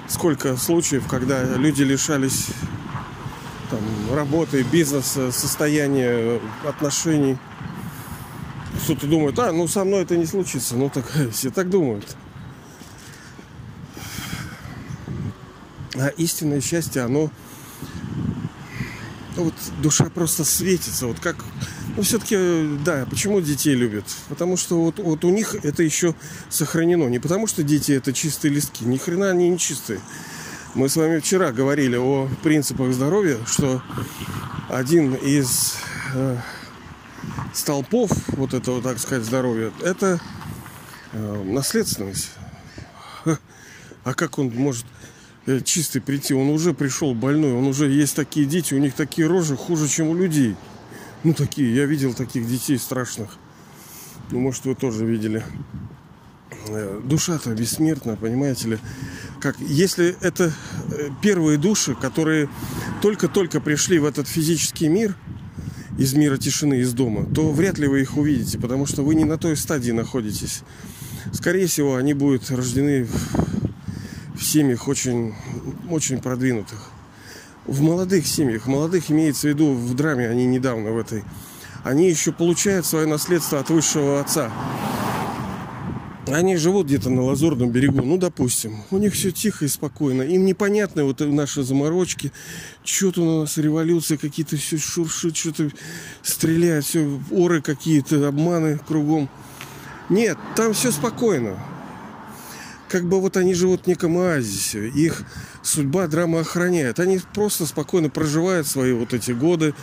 сколько 0.09 0.57
случаев, 0.57 1.07
когда 1.09 1.45
люди 1.57 1.83
лишались 1.83 2.49
там, 3.71 3.81
работы, 4.15 4.63
бизнеса, 4.63 5.33
состояния, 5.33 6.41
отношений. 6.67 7.39
Кто-то 8.85 9.07
думает, 9.07 9.39
а, 9.39 9.53
ну 9.53 9.67
со 9.69 9.85
мной 9.85 10.03
это 10.03 10.17
не 10.17 10.27
случится. 10.27 10.77
Ну 10.77 10.91
так 10.91 11.05
все 11.33 11.51
так 11.51 11.71
думают. 11.71 12.17
А 15.95 16.09
истинное 16.09 16.61
счастье, 16.61 17.03
оно 17.03 17.31
вот 19.37 19.55
душа 19.81 20.07
просто 20.11 20.45
светится, 20.45 21.07
вот 21.07 21.21
как 21.21 21.37
ну, 21.97 22.03
все-таки, 22.03 22.37
да, 22.85 23.07
почему 23.09 23.41
детей 23.41 23.75
любят? 23.75 24.05
Потому 24.29 24.57
что 24.57 24.81
вот, 24.81 24.99
вот 24.99 25.25
у 25.25 25.31
них 25.31 25.55
это 25.63 25.83
еще 25.83 26.15
сохранено. 26.51 27.09
Не 27.09 27.21
потому 27.21 27.47
что 27.47 27.63
дети 27.63 27.93
это 27.93 28.13
чистые 28.13 28.53
листки. 28.53 28.85
Ни 28.85 28.97
хрена 28.97 29.31
они 29.31 29.49
не 29.49 29.59
чистые. 29.59 30.01
Мы 30.75 30.89
с 30.89 30.97
вами 30.97 31.21
вчера 31.21 31.53
говорили 31.53 31.97
о 31.97 32.29
принципах 32.43 32.93
здоровья, 32.93 33.39
что 33.47 33.81
один 34.69 35.15
из 35.15 35.77
э, 36.15 36.37
столпов 37.53 38.11
вот 38.29 38.55
этого, 38.55 38.83
так 38.83 38.99
сказать, 38.99 39.25
здоровья, 39.25 39.71
это 39.81 40.21
э, 41.13 41.43
наследственность. 41.45 42.31
А 44.03 44.15
как 44.15 44.39
он 44.39 44.53
может 44.53 44.85
э, 45.47 45.61
чистый 45.61 46.01
прийти? 46.01 46.35
Он 46.35 46.49
уже 46.51 46.75
пришел 46.75 47.15
больной, 47.15 47.53
он 47.53 47.67
уже 47.67 47.89
есть 47.89 48.17
такие 48.17 48.45
дети, 48.45 48.75
у 48.75 48.79
них 48.79 48.95
такие 48.95 49.29
рожи 49.29 49.57
хуже, 49.57 49.89
чем 49.89 50.09
у 50.09 50.15
людей. 50.15 50.57
Ну, 51.25 51.33
такие, 51.33 51.75
я 51.75 51.87
видел 51.87 52.13
таких 52.13 52.47
детей 52.47 52.79
страшных. 52.79 53.39
Ну, 54.31 54.41
может, 54.41 54.67
вы 54.67 54.75
тоже 54.75 55.07
видели. 55.07 55.43
Э, 56.69 57.01
душа-то 57.03 57.55
бессмертна, 57.55 58.17
понимаете 58.17 58.69
ли. 58.69 58.79
Как, 59.41 59.59
если 59.59 60.17
это 60.21 60.53
э, 60.91 61.09
первые 61.23 61.57
души, 61.57 61.95
которые 61.95 62.51
только-только 63.01 63.63
пришли 63.63 63.99
в 63.99 64.05
этот 64.05 64.29
физический 64.29 64.89
мир, 64.89 65.17
из 65.97 66.13
мира 66.13 66.37
тишины, 66.37 66.81
из 66.81 66.93
дома, 66.93 67.25
то 67.35 67.51
вряд 67.53 67.79
ли 67.79 67.87
вы 67.87 68.03
их 68.03 68.19
увидите, 68.19 68.59
потому 68.59 68.85
что 68.85 69.03
вы 69.03 69.15
не 69.15 69.25
на 69.25 69.39
той 69.39 69.57
стадии 69.57 69.93
находитесь. 69.93 70.63
Скорее 71.33 71.69
всего, 71.69 71.97
они 71.97 72.13
будут 72.13 72.51
рождены 72.51 73.07
в 74.35 74.45
семьях 74.45 74.89
очень, 74.89 75.35
очень 75.89 76.21
продвинутых 76.21 76.91
в 77.67 77.81
молодых 77.81 78.27
семьях, 78.27 78.67
молодых 78.67 79.11
имеется 79.11 79.47
в 79.47 79.51
виду 79.51 79.73
в 79.73 79.95
драме, 79.95 80.29
они 80.29 80.47
недавно 80.47 80.93
в 80.93 80.99
этой, 80.99 81.25
они 81.83 82.09
еще 82.09 82.33
получают 82.33 82.87
свое 82.87 83.07
наследство 83.07 83.61
от 83.61 83.71
высшего 83.71 84.21
отца. 84.21 84.51
Они 86.27 86.57
живут 86.57 86.87
где-то 86.87 87.11
на 87.11 87.23
Лазурном 87.23 87.71
берегу, 87.71 88.01
ну, 88.03 88.17
допустим. 88.17 88.83
У 88.91 88.97
них 88.97 89.13
все 89.13 89.31
тихо 89.31 89.67
и 89.67 89.69
спокойно. 89.69 90.23
Им 90.23 90.47
непонятны 90.47 91.05
вот 91.05 91.21
наши 91.21 91.63
заморочки. 91.63 92.33
Что-то 92.83 93.21
у 93.21 93.41
нас 93.41 93.59
революция, 93.59 94.17
какие-то 94.17 94.57
все 94.57 94.79
шуршит, 94.79 95.37
что-то 95.37 95.71
стреляют, 96.23 96.87
все 96.87 97.21
оры 97.31 97.61
какие-то, 97.61 98.27
обманы 98.27 98.79
кругом. 98.89 99.29
Нет, 100.09 100.39
там 100.57 100.73
все 100.73 100.91
спокойно 100.91 101.59
как 102.95 103.07
бы 103.07 103.21
вот 103.21 103.37
они 103.37 103.55
живут 103.55 103.83
в 103.83 103.87
неком 103.89 104.17
оазисе. 104.19 104.89
Их 104.89 105.25
судьба 105.65 106.07
драма 106.07 106.41
охраняет. 106.41 107.01
Они 107.01 107.21
просто 107.35 107.67
спокойно 107.67 108.11
проживают 108.11 108.67
свои 108.67 108.93
вот 108.93 109.15
эти 109.15 109.33
годы, 109.33 109.75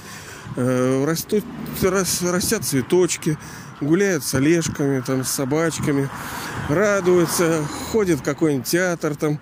э, 0.56 1.06
растут, 1.06 1.44
рас, 1.82 2.22
растят 2.22 2.64
цветочки, 2.64 3.38
гуляют 3.82 4.24
с 4.24 4.34
олежками, 4.36 5.02
там, 5.02 5.26
с 5.26 5.32
собачками, 5.32 6.10
радуются, 6.70 7.66
ходят 7.92 8.20
в 8.20 8.24
какой-нибудь 8.24 8.68
театр 8.68 9.16
там. 9.16 9.40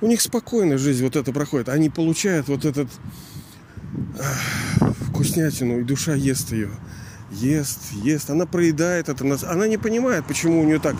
У 0.00 0.06
них 0.06 0.20
спокойная 0.20 0.78
жизнь 0.78 1.02
вот 1.02 1.16
это 1.16 1.32
проходит. 1.32 1.68
Они 1.68 1.90
получают 1.90 2.46
вот 2.48 2.64
этот 2.64 2.88
вкуснятину, 5.08 5.80
и 5.80 5.82
душа 5.82 6.14
ест 6.14 6.52
ее 6.52 6.70
ест, 7.30 7.92
ест, 7.92 8.30
она 8.30 8.46
проедает 8.46 9.08
это. 9.08 9.24
Она 9.50 9.66
не 9.66 9.76
понимает, 9.76 10.24
почему 10.26 10.60
у 10.60 10.64
нее 10.64 10.78
так, 10.78 10.96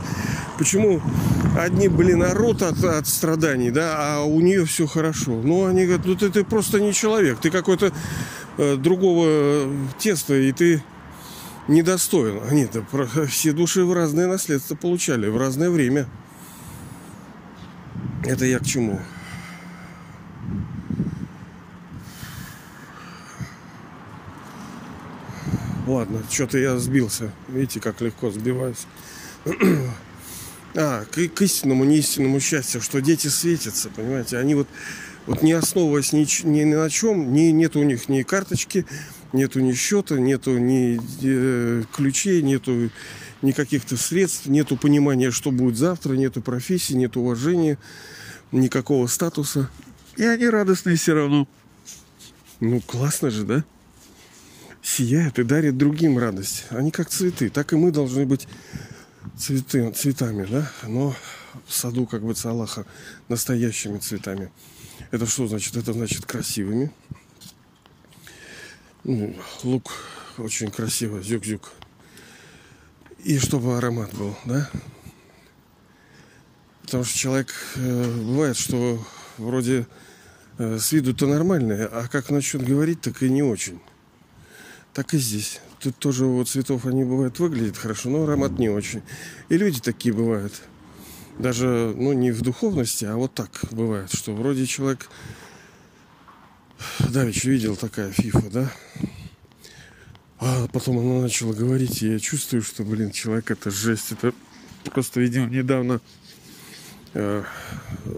почему 0.58 1.00
одни, 1.62 1.88
блин, 1.88 2.22
орут 2.22 2.62
от, 2.62 2.82
от 2.84 3.06
страданий, 3.06 3.70
да, 3.70 3.96
а 3.98 4.22
у 4.22 4.40
нее 4.40 4.64
все 4.64 4.86
хорошо. 4.86 5.40
Ну, 5.42 5.66
они 5.66 5.84
говорят, 5.84 6.06
ну 6.06 6.14
ты, 6.14 6.30
ты 6.30 6.44
просто 6.44 6.80
не 6.80 6.92
человек, 6.92 7.38
ты 7.40 7.50
какой-то 7.50 7.92
э, 8.56 8.76
другого 8.76 9.68
теста, 9.98 10.34
и 10.34 10.52
ты 10.52 10.82
недостоин. 11.66 12.40
Они 12.48 12.62
это 12.62 12.84
все 13.26 13.52
души 13.52 13.84
в 13.84 13.92
разное 13.92 14.26
наследство 14.26 14.74
получали, 14.74 15.28
в 15.28 15.36
разное 15.36 15.70
время. 15.70 16.06
Это 18.24 18.44
я 18.44 18.58
к 18.58 18.66
чему? 18.66 19.00
Ладно, 25.86 26.22
что-то 26.28 26.58
я 26.58 26.76
сбился. 26.76 27.32
Видите, 27.48 27.80
как 27.80 28.00
легко 28.02 28.30
сбиваюсь. 28.30 28.86
а, 30.74 31.04
к, 31.04 31.28
к 31.28 31.42
истинному, 31.42 31.84
неистинному 31.84 32.40
счастью, 32.40 32.80
что 32.80 33.00
дети 33.00 33.28
светятся, 33.28 33.88
понимаете, 33.90 34.38
они 34.38 34.54
вот, 34.54 34.68
вот 35.26 35.42
не 35.42 35.52
основываясь 35.52 36.12
ни, 36.12 36.26
ни 36.46 36.64
на 36.64 36.88
чем, 36.90 37.32
ни, 37.32 37.50
нет 37.50 37.76
у 37.76 37.82
них 37.82 38.08
ни 38.08 38.22
карточки, 38.22 38.86
нету 39.32 39.60
ни 39.60 39.72
счета, 39.72 40.18
нету 40.18 40.58
ни 40.58 41.00
э, 41.22 41.84
ключей, 41.94 42.42
нету 42.42 42.90
ни 43.42 43.52
каких-то 43.52 43.96
средств, 43.96 44.46
нету 44.46 44.76
понимания, 44.76 45.30
что 45.30 45.50
будет 45.50 45.76
завтра, 45.76 46.14
нету 46.14 46.42
профессии, 46.42 46.94
нет 46.94 47.16
уважения, 47.16 47.78
никакого 48.52 49.06
статуса. 49.06 49.70
И 50.16 50.24
они 50.24 50.48
радостные 50.48 50.96
все 50.96 51.14
равно. 51.14 51.48
Ну, 52.60 52.80
классно 52.80 53.30
же, 53.30 53.44
да? 53.44 53.64
Сияют 54.82 55.38
и 55.38 55.44
дарят 55.44 55.76
другим 55.76 56.18
радость. 56.18 56.64
Они 56.70 56.90
как 56.90 57.08
цветы. 57.08 57.50
Так 57.50 57.72
и 57.72 57.76
мы 57.76 57.92
должны 57.92 58.26
быть 58.26 58.48
цветы, 59.36 59.90
цветами, 59.92 60.44
да, 60.46 60.70
но 60.84 61.14
в 61.66 61.74
саду, 61.74 62.06
как 62.06 62.22
бы, 62.22 62.34
Аллаха, 62.44 62.86
настоящими 63.28 63.98
цветами. 63.98 64.50
Это 65.10 65.26
что 65.26 65.46
значит? 65.46 65.76
Это 65.76 65.92
значит 65.92 66.26
красивыми. 66.26 66.92
Ну, 69.04 69.36
лук 69.62 69.92
очень 70.38 70.70
красиво, 70.70 71.20
зюк-зюк. 71.22 71.72
И 73.24 73.38
чтобы 73.38 73.76
аромат 73.76 74.14
был, 74.14 74.36
да? 74.44 74.70
Потому 76.82 77.04
что 77.04 77.18
человек, 77.18 77.52
э, 77.76 78.22
бывает, 78.22 78.56
что 78.56 79.04
вроде 79.36 79.86
э, 80.58 80.78
с 80.78 80.92
виду-то 80.92 81.26
нормальный, 81.26 81.86
а 81.86 82.08
как 82.08 82.30
начнет 82.30 82.64
говорить, 82.64 83.00
так 83.00 83.22
и 83.22 83.28
не 83.28 83.42
очень. 83.42 83.80
Так 84.92 85.14
и 85.14 85.18
здесь. 85.18 85.60
Тут 85.80 85.96
тоже 85.96 86.24
вот 86.24 86.48
цветов 86.48 86.86
они 86.86 87.04
бывают 87.04 87.38
выглядят 87.38 87.76
хорошо, 87.76 88.10
но 88.10 88.24
аромат 88.24 88.58
не 88.58 88.68
очень. 88.68 89.02
И 89.48 89.56
люди 89.56 89.80
такие 89.80 90.14
бывают. 90.14 90.52
Даже, 91.38 91.94
ну, 91.96 92.12
не 92.12 92.32
в 92.32 92.42
духовности, 92.42 93.04
а 93.04 93.14
вот 93.14 93.32
так 93.34 93.50
бывает, 93.70 94.12
что 94.12 94.34
вроде 94.34 94.66
человек... 94.66 95.08
Давич 96.98 97.44
видел 97.44 97.76
такая 97.76 98.10
фифа, 98.10 98.50
да? 98.50 98.72
А 100.40 100.66
потом 100.68 100.98
она 100.98 101.20
начала 101.22 101.52
говорить, 101.52 102.02
и 102.02 102.12
я 102.12 102.18
чувствую, 102.18 102.62
что, 102.62 102.82
блин, 102.82 103.12
человек 103.12 103.50
это 103.50 103.70
жесть. 103.70 104.12
Это 104.12 104.32
просто, 104.92 105.20
видимо, 105.20 105.46
недавно 105.46 106.00
э, 107.14 107.44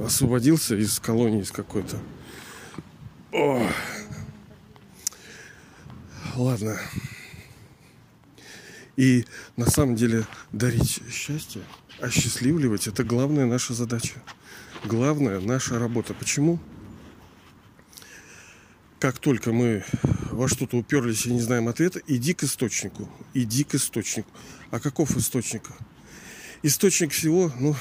освободился 0.05 0.77
из 0.77 0.99
колонии 0.99 1.43
из 1.43 1.51
какой-то. 1.51 1.99
О. 3.33 3.67
Ладно. 6.37 6.79
И 9.01 9.25
на 9.57 9.65
самом 9.65 9.97
деле 9.97 10.27
дарить 10.53 11.01
счастье, 11.11 11.63
осчастливливать– 12.01 12.87
это 12.87 13.03
главная 13.03 13.47
наша 13.47 13.73
задача. 13.73 14.23
Главная 14.85 15.41
наша 15.41 15.79
работа. 15.79 16.13
Почему? 16.13 16.59
Как 18.99 19.19
только 19.19 19.53
мы 19.53 19.85
во 20.31 20.49
что-то 20.49 20.77
уперлись 20.77 21.25
и 21.25 21.33
не 21.33 21.41
знаем 21.41 21.69
ответа, 21.69 22.03
иди 22.09 22.35
к 22.35 22.45
источнику. 22.45 23.09
Иди 23.33 23.65
к 23.65 23.75
источнику. 23.75 24.29
А 24.71 24.79
каков 24.79 25.17
источник? 25.17 25.63
Источник 26.63 27.13
всего, 27.13 27.51
ну, 27.59 27.75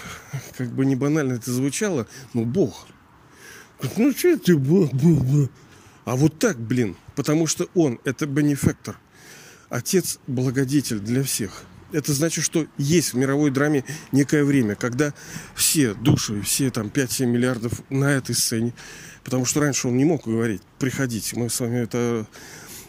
как 0.58 0.72
бы 0.72 0.86
не 0.86 0.96
банально 0.96 1.34
это 1.34 1.52
звучало, 1.52 2.08
но 2.34 2.46
Бог. 2.46 2.88
Ну, 3.98 4.14
что 4.14 4.38
ты 4.38 4.56
Бог, 4.56 4.94
Бог? 4.94 5.50
А 6.06 6.16
вот 6.16 6.40
так, 6.40 6.58
блин, 6.58 6.96
потому 7.18 7.46
что 7.46 7.68
Он– 7.74 8.00
это 8.06 8.26
бенефектор– 8.26 8.98
Отец 9.70 10.20
благодетель 10.28 11.00
для 11.00 11.24
всех. 11.24 11.64
Это 11.92 12.14
значит, 12.14 12.44
что 12.44 12.68
есть 12.78 13.14
в 13.14 13.18
мировой 13.18 13.50
драме 13.50 13.84
некое 14.12 14.44
время, 14.44 14.76
когда 14.76 15.14
все 15.56 15.94
души, 15.94 16.42
все 16.42 16.70
там 16.70 16.88
5-7 16.88 17.26
миллиардов 17.26 17.82
на 17.90 18.12
этой 18.12 18.36
сцене, 18.36 18.74
потому 19.24 19.46
что 19.46 19.60
раньше 19.60 19.88
он 19.88 19.98
не 19.98 20.06
мог 20.06 20.26
говорить, 20.26 20.62
приходите, 20.78 21.36
мы 21.36 21.50
с 21.50 21.60
вами 21.60 21.78
это 21.78 22.28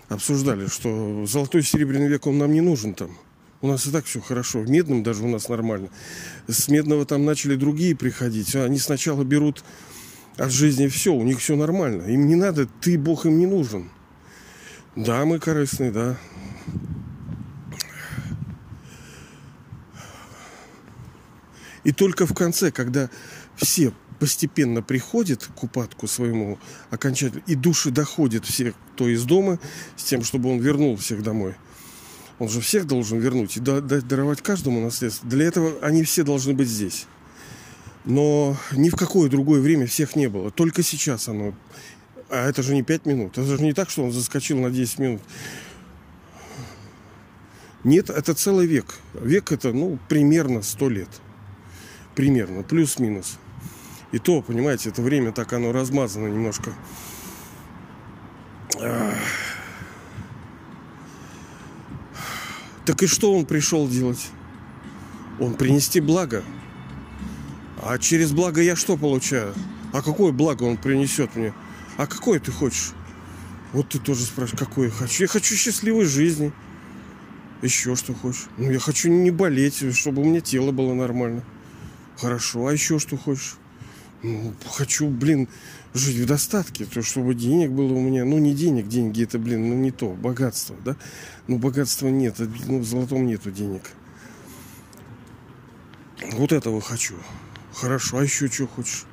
обсуждали, 0.08 0.66
что 0.66 1.24
золотой 1.26 1.62
и 1.62 1.64
серебряный 1.64 2.08
век 2.08 2.26
он 2.26 2.38
нам 2.38 2.52
не 2.52 2.60
нужен 2.60 2.94
там. 2.94 3.16
У 3.62 3.68
нас 3.68 3.86
и 3.86 3.90
так 3.90 4.06
все 4.06 4.20
хорошо. 4.20 4.60
В 4.60 4.70
медном 4.70 5.02
даже 5.02 5.22
у 5.22 5.28
нас 5.28 5.48
нормально. 5.48 5.90
С 6.48 6.68
медного 6.68 7.04
там 7.04 7.26
начали 7.26 7.56
другие 7.56 7.94
приходить. 7.94 8.56
Они 8.56 8.78
сначала 8.78 9.22
берут 9.22 9.62
от 10.36 10.50
жизни 10.50 10.88
все, 10.88 11.12
у 11.12 11.22
них 11.22 11.40
все 11.40 11.56
нормально. 11.56 12.04
Им 12.04 12.26
не 12.26 12.36
надо, 12.36 12.66
ты, 12.80 12.98
Бог, 12.98 13.26
им 13.26 13.38
не 13.38 13.46
нужен. 13.46 13.90
Да, 14.96 15.24
мы 15.26 15.38
корыстные, 15.38 15.90
да. 15.90 16.16
И 21.84 21.92
только 21.92 22.26
в 22.26 22.34
конце, 22.34 22.70
когда 22.70 23.08
все 23.56 23.92
постепенно 24.18 24.82
приходят 24.82 25.48
к 25.56 25.62
упадку 25.64 26.06
своему 26.06 26.58
окончательно, 26.90 27.42
и 27.46 27.54
души 27.54 27.90
доходят 27.90 28.44
всех, 28.44 28.74
кто 28.94 29.08
из 29.08 29.24
дома, 29.24 29.58
с 29.96 30.04
тем, 30.04 30.22
чтобы 30.22 30.50
он 30.50 30.60
вернул 30.60 30.96
всех 30.96 31.22
домой. 31.22 31.54
Он 32.38 32.48
же 32.48 32.60
всех 32.60 32.86
должен 32.86 33.18
вернуть 33.18 33.56
и 33.56 33.60
дать 33.60 34.06
даровать 34.06 34.42
каждому 34.42 34.80
наследство. 34.80 35.28
Для 35.28 35.46
этого 35.46 35.74
они 35.82 36.04
все 36.04 36.22
должны 36.22 36.54
быть 36.54 36.68
здесь. 36.68 37.06
Но 38.04 38.56
ни 38.72 38.88
в 38.88 38.96
какое 38.96 39.28
другое 39.28 39.60
время 39.60 39.86
всех 39.86 40.16
не 40.16 40.28
было. 40.28 40.50
Только 40.50 40.82
сейчас 40.82 41.28
оно. 41.28 41.54
А 42.30 42.48
это 42.48 42.62
же 42.62 42.74
не 42.74 42.82
5 42.82 43.06
минут. 43.06 43.32
Это 43.36 43.44
же 43.56 43.62
не 43.62 43.74
так, 43.74 43.90
что 43.90 44.04
он 44.04 44.12
заскочил 44.12 44.58
на 44.58 44.70
10 44.70 44.98
минут. 44.98 45.22
Нет, 47.84 48.10
это 48.10 48.34
целый 48.34 48.66
век. 48.66 48.96
Век 49.14 49.52
это, 49.52 49.72
ну, 49.72 49.98
примерно 50.08 50.62
100 50.62 50.88
лет 50.88 51.08
примерно, 52.20 52.62
плюс-минус. 52.62 53.38
И 54.12 54.18
то, 54.18 54.42
понимаете, 54.42 54.90
это 54.90 55.00
время 55.00 55.32
так 55.32 55.52
оно 55.54 55.72
размазано 55.72 56.26
немножко. 56.26 56.74
Так 62.84 63.02
и 63.02 63.06
что 63.06 63.32
он 63.32 63.46
пришел 63.46 63.88
делать? 63.88 64.28
Он 65.38 65.54
принести 65.54 66.00
благо. 66.00 66.42
А 67.82 67.96
через 67.96 68.32
благо 68.32 68.60
я 68.60 68.76
что 68.76 68.98
получаю? 68.98 69.54
А 69.94 70.02
какое 70.02 70.32
благо 70.32 70.64
он 70.64 70.76
принесет 70.76 71.36
мне? 71.36 71.54
А 71.96 72.06
какое 72.06 72.38
ты 72.38 72.52
хочешь? 72.52 72.92
Вот 73.72 73.88
ты 73.88 73.98
тоже 73.98 74.24
спрашиваешь, 74.24 74.58
какое 74.58 74.88
я 74.88 74.92
хочу. 74.92 75.22
Я 75.22 75.28
хочу 75.28 75.54
счастливой 75.54 76.04
жизни. 76.04 76.52
Еще 77.62 77.94
что 77.94 78.14
хочешь? 78.14 78.46
Ну, 78.56 78.70
я 78.70 78.78
хочу 78.78 79.10
не 79.10 79.30
болеть, 79.30 79.84
чтобы 79.94 80.22
у 80.22 80.24
меня 80.24 80.40
тело 80.40 80.72
было 80.72 80.94
нормально. 80.94 81.44
Хорошо, 82.16 82.66
а 82.66 82.72
еще 82.72 82.98
что 82.98 83.16
хочешь? 83.16 83.56
Ну, 84.22 84.54
хочу, 84.66 85.08
блин, 85.08 85.48
жить 85.94 86.16
в 86.16 86.26
достатке, 86.26 86.84
то 86.84 87.02
чтобы 87.02 87.34
денег 87.34 87.70
было 87.70 87.92
у 87.92 88.00
меня. 88.00 88.24
Ну, 88.24 88.38
не 88.38 88.54
денег, 88.54 88.88
деньги 88.88 89.24
это, 89.24 89.38
блин, 89.38 89.68
ну 89.68 89.74
не 89.74 89.90
то, 89.90 90.10
богатство, 90.10 90.76
да? 90.84 90.96
Ну, 91.48 91.58
богатства 91.58 92.08
нет, 92.08 92.36
ну, 92.66 92.80
в 92.80 92.84
золотом 92.84 93.26
нету 93.26 93.50
денег. 93.50 93.82
Вот 96.32 96.52
этого 96.52 96.80
хочу. 96.80 97.14
Хорошо, 97.74 98.18
а 98.18 98.22
еще 98.22 98.48
что 98.48 98.66
хочешь? 98.66 99.04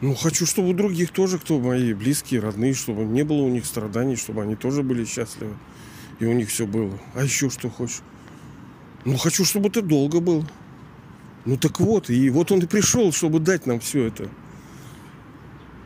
Ну, 0.00 0.14
хочу, 0.14 0.46
чтобы 0.46 0.70
у 0.70 0.74
других 0.74 1.12
тоже, 1.12 1.38
кто 1.38 1.58
мои 1.58 1.92
близкие, 1.92 2.40
родные, 2.40 2.72
чтобы 2.72 3.04
не 3.04 3.22
было 3.22 3.42
у 3.42 3.48
них 3.48 3.66
страданий, 3.66 4.16
чтобы 4.16 4.42
они 4.42 4.56
тоже 4.56 4.82
были 4.82 5.04
счастливы. 5.04 5.56
И 6.20 6.26
у 6.26 6.32
них 6.32 6.48
все 6.48 6.66
было. 6.66 6.98
А 7.14 7.24
еще 7.24 7.50
что 7.50 7.68
хочешь? 7.68 8.02
Ну, 9.04 9.16
хочу, 9.16 9.44
чтобы 9.44 9.70
ты 9.70 9.82
долго 9.82 10.20
был. 10.20 10.44
Ну 11.46 11.56
так 11.56 11.80
вот, 11.80 12.10
и 12.10 12.28
вот 12.28 12.52
он 12.52 12.60
и 12.60 12.66
пришел, 12.66 13.12
чтобы 13.12 13.40
дать 13.40 13.66
нам 13.66 13.80
все 13.80 14.04
это. 14.04 14.28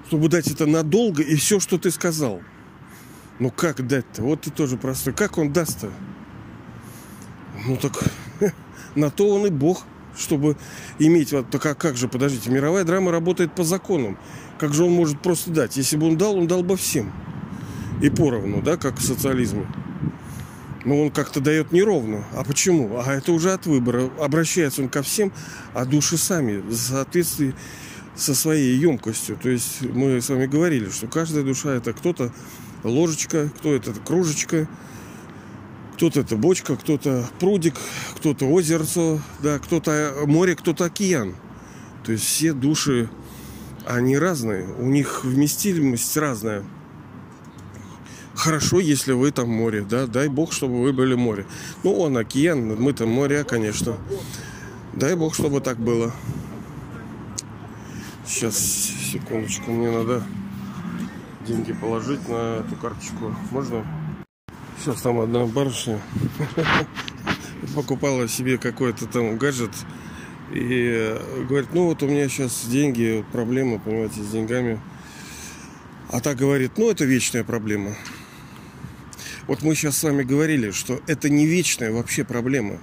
Чтобы 0.09 0.29
дать 0.29 0.49
это 0.49 0.67
надолго 0.67 1.23
и 1.23 1.37
все, 1.37 1.61
что 1.61 1.79
ты 1.79 1.91
сказал. 1.93 2.43
Ну 3.39 3.51
как 3.51 3.87
дать-то? 3.87 4.23
Вот 4.23 4.43
ты 4.43 4.51
тоже 4.51 4.77
простой. 4.77 5.13
Как 5.13 5.39
он 5.39 5.53
даст-то? 5.53 5.93
Ну 7.67 7.77
так 7.77 8.03
на 8.95 9.11
то 9.11 9.29
он 9.29 9.47
и 9.47 9.51
Бог, 9.51 9.85
чтобы 10.17 10.57
иметь... 10.99 11.33
Вот, 11.33 11.51
так 11.51 11.65
а 11.67 11.75
как 11.75 11.97
же, 11.97 12.09
подождите, 12.09 12.51
мировая 12.51 12.85
драма 12.85 13.11
работает 13.11 13.55
по 13.55 13.65
законам. 13.65 14.19
Как 14.59 14.73
же 14.73 14.85
он 14.85 14.93
может 14.93 15.21
просто 15.21 15.51
дать? 15.51 15.77
Если 15.77 15.97
бы 15.97 16.09
он 16.09 16.17
дал, 16.17 16.37
он 16.37 16.47
дал 16.47 16.63
бы 16.63 16.77
всем. 16.77 17.13
И 18.03 18.11
поровну, 18.11 18.61
да, 18.61 18.77
как 18.77 18.99
в 18.99 19.05
социализме. 19.05 19.67
Но 20.85 21.01
он 21.01 21.11
как-то 21.11 21.41
дает 21.41 21.73
неровно. 21.73 22.25
А 22.35 22.45
почему? 22.45 23.01
А 23.05 23.15
это 23.15 23.33
уже 23.33 23.53
от 23.53 23.67
выбора. 23.67 24.11
Обращается 24.21 24.83
он 24.83 24.89
ко 24.89 25.03
всем, 25.03 25.33
а 25.73 25.85
души 25.85 26.19
сами 26.19 26.59
в 26.59 26.75
соответствии 26.75 27.55
со 28.15 28.35
своей 28.35 28.77
емкостью. 28.77 29.37
То 29.37 29.49
есть 29.49 29.83
мы 29.83 30.21
с 30.21 30.29
вами 30.29 30.47
говорили, 30.47 30.89
что 30.91 31.07
каждая 31.07 31.43
душа 31.43 31.75
это 31.75 31.93
кто-то 31.93 32.33
ложечка, 32.83 33.51
кто 33.59 33.75
это 33.75 33.93
кружечка, 33.93 34.69
кто-то 35.95 36.21
это 36.21 36.37
бочка, 36.37 36.77
кто-то 36.77 37.29
прудик, 37.41 37.75
кто-то 38.17 38.47
озерцо, 38.47 39.21
да, 39.43 39.59
кто-то 39.59 40.15
море, 40.27 40.55
кто-то 40.55 40.85
океан. 40.85 41.35
То 42.05 42.13
есть 42.13 42.25
все 42.25 42.53
души, 42.53 43.09
они 43.87 44.19
разные, 44.19 44.67
у 44.79 44.87
них 44.87 45.25
вместимость 45.25 46.17
разная. 46.17 46.63
Хорошо, 48.35 48.81
если 48.81 49.13
вы 49.13 49.31
там 49.31 49.49
море, 49.49 49.83
да, 49.89 50.07
дай 50.07 50.29
бог, 50.29 50.53
чтобы 50.53 50.83
вы 50.83 50.93
были 50.93 51.15
море. 51.15 51.47
Ну, 51.85 51.95
он 51.95 52.17
океан, 52.17 52.75
мы 52.81 52.93
там 52.93 53.09
море, 53.09 53.45
конечно. 53.45 53.97
Дай 54.93 55.15
бог, 55.15 55.35
чтобы 55.35 55.61
так 55.61 55.79
было. 55.79 56.13
Сейчас, 58.27 58.57
секундочку, 58.59 59.71
мне 59.71 59.91
надо 59.91 60.23
деньги 61.47 61.73
положить 61.73 62.29
на 62.29 62.59
эту 62.61 62.75
карточку. 62.77 63.35
Можно? 63.51 63.87
Сейчас 64.79 65.01
там 65.03 65.21
одна 65.21 65.47
барышня 65.47 66.01
покупала 67.75 68.29
себе 68.29 68.59
какой-то 68.59 69.07
там 69.07 69.39
гаджет 69.39 69.71
и 70.53 71.17
говорит, 71.49 71.69
ну 71.73 71.87
вот 71.87 72.03
у 72.03 72.07
меня 72.07 72.29
сейчас 72.29 72.67
деньги, 72.67 73.25
проблема, 73.33 73.79
понимаете, 73.79 74.21
с 74.21 74.29
деньгами. 74.31 74.81
А 76.11 76.21
так 76.21 76.37
говорит, 76.37 76.73
ну 76.77 76.91
это 76.91 77.05
вечная 77.05 77.45
проблема. 77.45 77.95
Вот 79.47 79.63
мы 79.63 79.75
сейчас 79.75 79.99
с 79.99 80.03
вами 80.03 80.23
говорили, 80.23 80.71
что 80.71 81.01
это 81.07 81.29
не 81.29 81.47
вечная 81.47 81.93
вообще 81.93 82.25
проблема. 82.25 82.79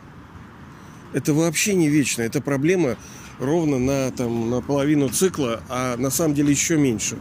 Это 1.13 1.34
вообще 1.34 1.74
не 1.74 1.89
вечная. 1.89 2.28
Это 2.28 2.39
проблема 2.41 2.97
ровно 3.39 3.80
на, 3.80 4.12
там, 4.12 4.50
на 4.50 4.62
половину 4.62 5.10
цикла, 5.10 5.63
а 5.69 5.97
на 5.97 6.12
самом 6.12 6.36
деле 6.36 6.52
еще 6.52 6.78
меньше. 6.78 7.17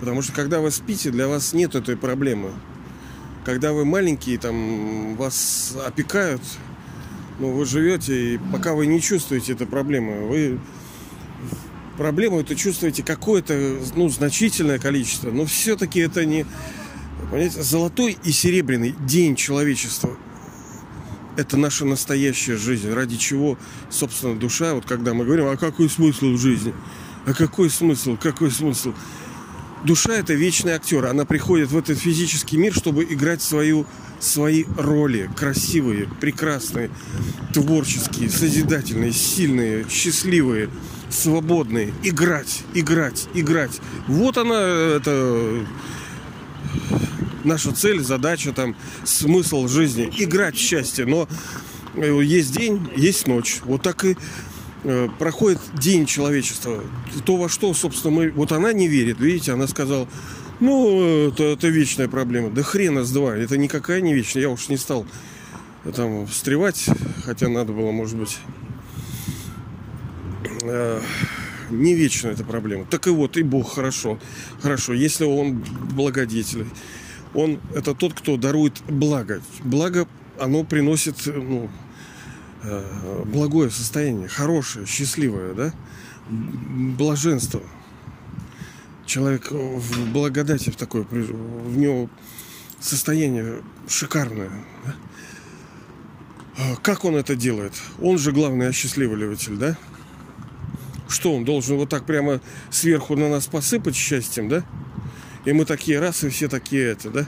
Потому 0.00 0.22
что 0.22 0.32
когда 0.32 0.60
вы 0.60 0.70
спите, 0.70 1.10
для 1.10 1.28
вас 1.28 1.52
нет 1.52 1.74
этой 1.74 1.96
проблемы. 1.96 2.52
Когда 3.44 3.72
вы 3.72 3.84
маленькие, 3.84 4.38
там, 4.38 5.16
вас 5.16 5.76
опекают, 5.86 6.42
ну, 7.38 7.52
вы 7.52 7.66
живете, 7.66 8.34
и 8.34 8.40
пока 8.52 8.74
вы 8.74 8.86
не 8.86 9.00
чувствуете 9.00 9.52
этой 9.52 9.66
проблемы, 9.66 10.26
вы 10.26 10.58
проблему 11.96 12.40
это 12.40 12.54
чувствуете 12.54 13.02
какое-то, 13.02 13.78
ну, 13.96 14.08
значительное 14.08 14.78
количество, 14.78 15.30
но 15.30 15.46
все-таки 15.46 16.00
это 16.00 16.24
не, 16.24 16.46
Понимаете, 17.30 17.62
золотой 17.62 18.16
и 18.24 18.32
серебряный 18.32 18.94
день 19.06 19.36
человечества. 19.36 20.16
это 21.36 21.56
наша 21.56 21.84
настоящая 21.84 22.56
жизнь, 22.56 22.92
ради 22.92 23.16
чего, 23.16 23.56
собственно, 23.90 24.36
душа, 24.36 24.74
вот 24.74 24.86
когда 24.86 25.14
мы 25.14 25.24
говорим, 25.24 25.46
а 25.46 25.56
какой 25.56 25.88
смысл 25.88 26.32
в 26.32 26.38
жизни? 26.38 26.74
А 27.26 27.32
какой 27.32 27.70
смысл? 27.70 28.16
Какой 28.20 28.50
смысл? 28.50 28.92
Душа 29.84 30.14
это 30.14 30.34
вечный 30.34 30.72
актер. 30.72 31.06
Она 31.06 31.24
приходит 31.24 31.70
в 31.70 31.78
этот 31.78 31.98
физический 31.98 32.56
мир, 32.56 32.74
чтобы 32.74 33.04
играть 33.04 33.40
свою, 33.40 33.86
свои 34.18 34.64
роли. 34.76 35.30
Красивые, 35.36 36.08
прекрасные, 36.20 36.90
творческие, 37.54 38.30
созидательные, 38.30 39.12
сильные, 39.12 39.86
счастливые, 39.88 40.70
свободные. 41.10 41.92
Играть, 42.02 42.64
играть, 42.74 43.28
играть. 43.34 43.80
Вот 44.08 44.36
она, 44.38 44.60
это 44.96 45.64
наша 47.48 47.72
цель, 47.72 48.00
задача, 48.00 48.52
там, 48.52 48.76
смысл 49.04 49.66
жизни. 49.66 50.10
Играть 50.18 50.54
в 50.54 50.60
счастье. 50.60 51.06
Но 51.06 51.28
э, 51.94 52.20
есть 52.22 52.56
день, 52.56 52.88
есть 52.96 53.26
ночь. 53.26 53.60
Вот 53.64 53.82
так 53.82 54.04
и 54.04 54.16
Э, 54.84 55.08
проходит 55.18 55.58
день 55.74 56.06
человечества, 56.06 56.84
то 57.24 57.36
во 57.36 57.48
что, 57.48 57.74
собственно, 57.74 58.14
мы... 58.14 58.30
Вот 58.30 58.52
она 58.52 58.72
не 58.72 58.86
верит, 58.86 59.18
видите, 59.18 59.52
она 59.52 59.66
сказала, 59.66 60.06
ну, 60.60 61.28
это, 61.28 61.44
это 61.44 61.68
вечная 61.68 62.08
проблема. 62.08 62.50
Да 62.50 62.62
хрена 62.62 63.02
с 63.02 63.10
два, 63.10 63.36
это 63.36 63.58
никакая 63.58 64.00
не 64.00 64.14
вечная. 64.14 64.42
Я 64.42 64.50
уж 64.50 64.68
не 64.68 64.76
стал 64.76 65.04
там 65.96 66.26
встревать, 66.26 66.86
хотя 67.24 67.48
надо 67.48 67.72
было, 67.72 67.90
может 67.90 68.16
быть... 68.16 68.38
Э, 70.62 71.00
не 71.70 71.94
вечная 71.94 72.32
эта 72.32 72.44
проблема. 72.44 72.86
Так 72.86 73.08
и 73.08 73.10
вот, 73.10 73.36
и 73.36 73.42
Бог 73.42 73.74
хорошо. 73.74 74.18
Хорошо, 74.62 74.94
если 74.94 75.24
Он 75.24 75.62
благодетель, 75.92 76.64
Он 77.34 77.60
это 77.74 77.94
тот, 77.94 78.14
кто 78.14 78.36
дарует 78.36 78.80
благо. 78.88 79.40
Благо, 79.62 80.06
оно 80.38 80.64
приносит, 80.64 81.16
ну, 81.26 81.68
Э, 82.62 83.22
благое 83.24 83.70
состояние, 83.70 84.26
хорошее, 84.28 84.84
счастливое, 84.84 85.54
да, 85.54 85.72
блаженство. 86.28 87.62
Человек 89.06 89.50
в 89.52 90.12
благодати 90.12 90.70
в 90.70 90.76
такое, 90.76 91.04
в 91.04 91.78
него 91.78 92.10
состояние 92.80 93.62
шикарное. 93.86 94.50
Да? 94.84 94.94
А 96.58 96.76
как 96.76 97.04
он 97.04 97.14
это 97.14 97.36
делает? 97.36 97.72
Он 98.02 98.18
же 98.18 98.32
главный 98.32 98.68
осчастливливатель, 98.68 99.56
да? 99.56 99.78
Что 101.08 101.34
он 101.34 101.44
должен 101.44 101.76
вот 101.76 101.88
так 101.88 102.04
прямо 102.04 102.40
сверху 102.70 103.14
на 103.14 103.30
нас 103.30 103.46
посыпать 103.46 103.94
счастьем, 103.94 104.48
да? 104.48 104.64
И 105.44 105.52
мы 105.52 105.64
такие 105.64 105.98
раз, 106.00 106.24
и 106.24 106.28
все 106.28 106.48
такие 106.48 106.84
это, 106.84 107.10
да? 107.10 107.26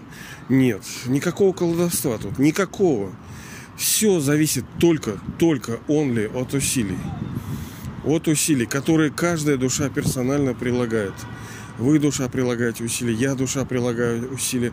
Нет, 0.48 0.82
никакого 1.06 1.52
колдовства 1.52 2.18
тут, 2.18 2.38
никакого. 2.38 3.12
Все 3.76 4.20
зависит 4.20 4.64
только, 4.78 5.18
только 5.38 5.78
only 5.88 6.30
от 6.38 6.52
усилий. 6.54 6.98
От 8.04 8.28
усилий, 8.28 8.66
которые 8.66 9.10
каждая 9.10 9.56
душа 9.56 9.88
персонально 9.88 10.54
прилагает. 10.54 11.14
Вы, 11.78 11.98
душа, 11.98 12.28
прилагаете 12.28 12.84
усилия, 12.84 13.14
я, 13.14 13.34
душа, 13.34 13.64
прилагаю 13.64 14.32
усилия. 14.32 14.72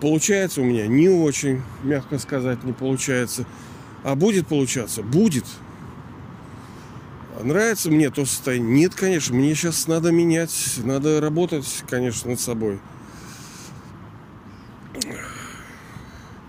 Получается 0.00 0.62
у 0.62 0.64
меня 0.64 0.86
не 0.86 1.08
очень, 1.08 1.62
мягко 1.84 2.18
сказать, 2.18 2.64
не 2.64 2.72
получается. 2.72 3.46
А 4.02 4.14
будет 4.14 4.46
получаться? 4.46 5.02
Будет. 5.02 5.44
Нравится 7.42 7.90
мне 7.90 8.10
то 8.10 8.24
состояние? 8.24 8.70
Нет, 8.70 8.94
конечно. 8.94 9.34
Мне 9.34 9.54
сейчас 9.54 9.86
надо 9.86 10.10
менять, 10.12 10.80
надо 10.84 11.20
работать, 11.20 11.84
конечно, 11.88 12.30
над 12.30 12.40
собой. 12.40 12.78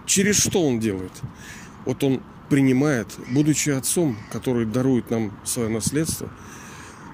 Через 0.05 0.37
что 0.37 0.67
он 0.67 0.79
делает? 0.79 1.13
Вот 1.85 2.03
он 2.03 2.21
принимает, 2.49 3.07
будучи 3.29 3.69
отцом, 3.69 4.17
который 4.31 4.65
дарует 4.65 5.09
нам 5.09 5.31
свое 5.45 5.69
наследство, 5.69 6.29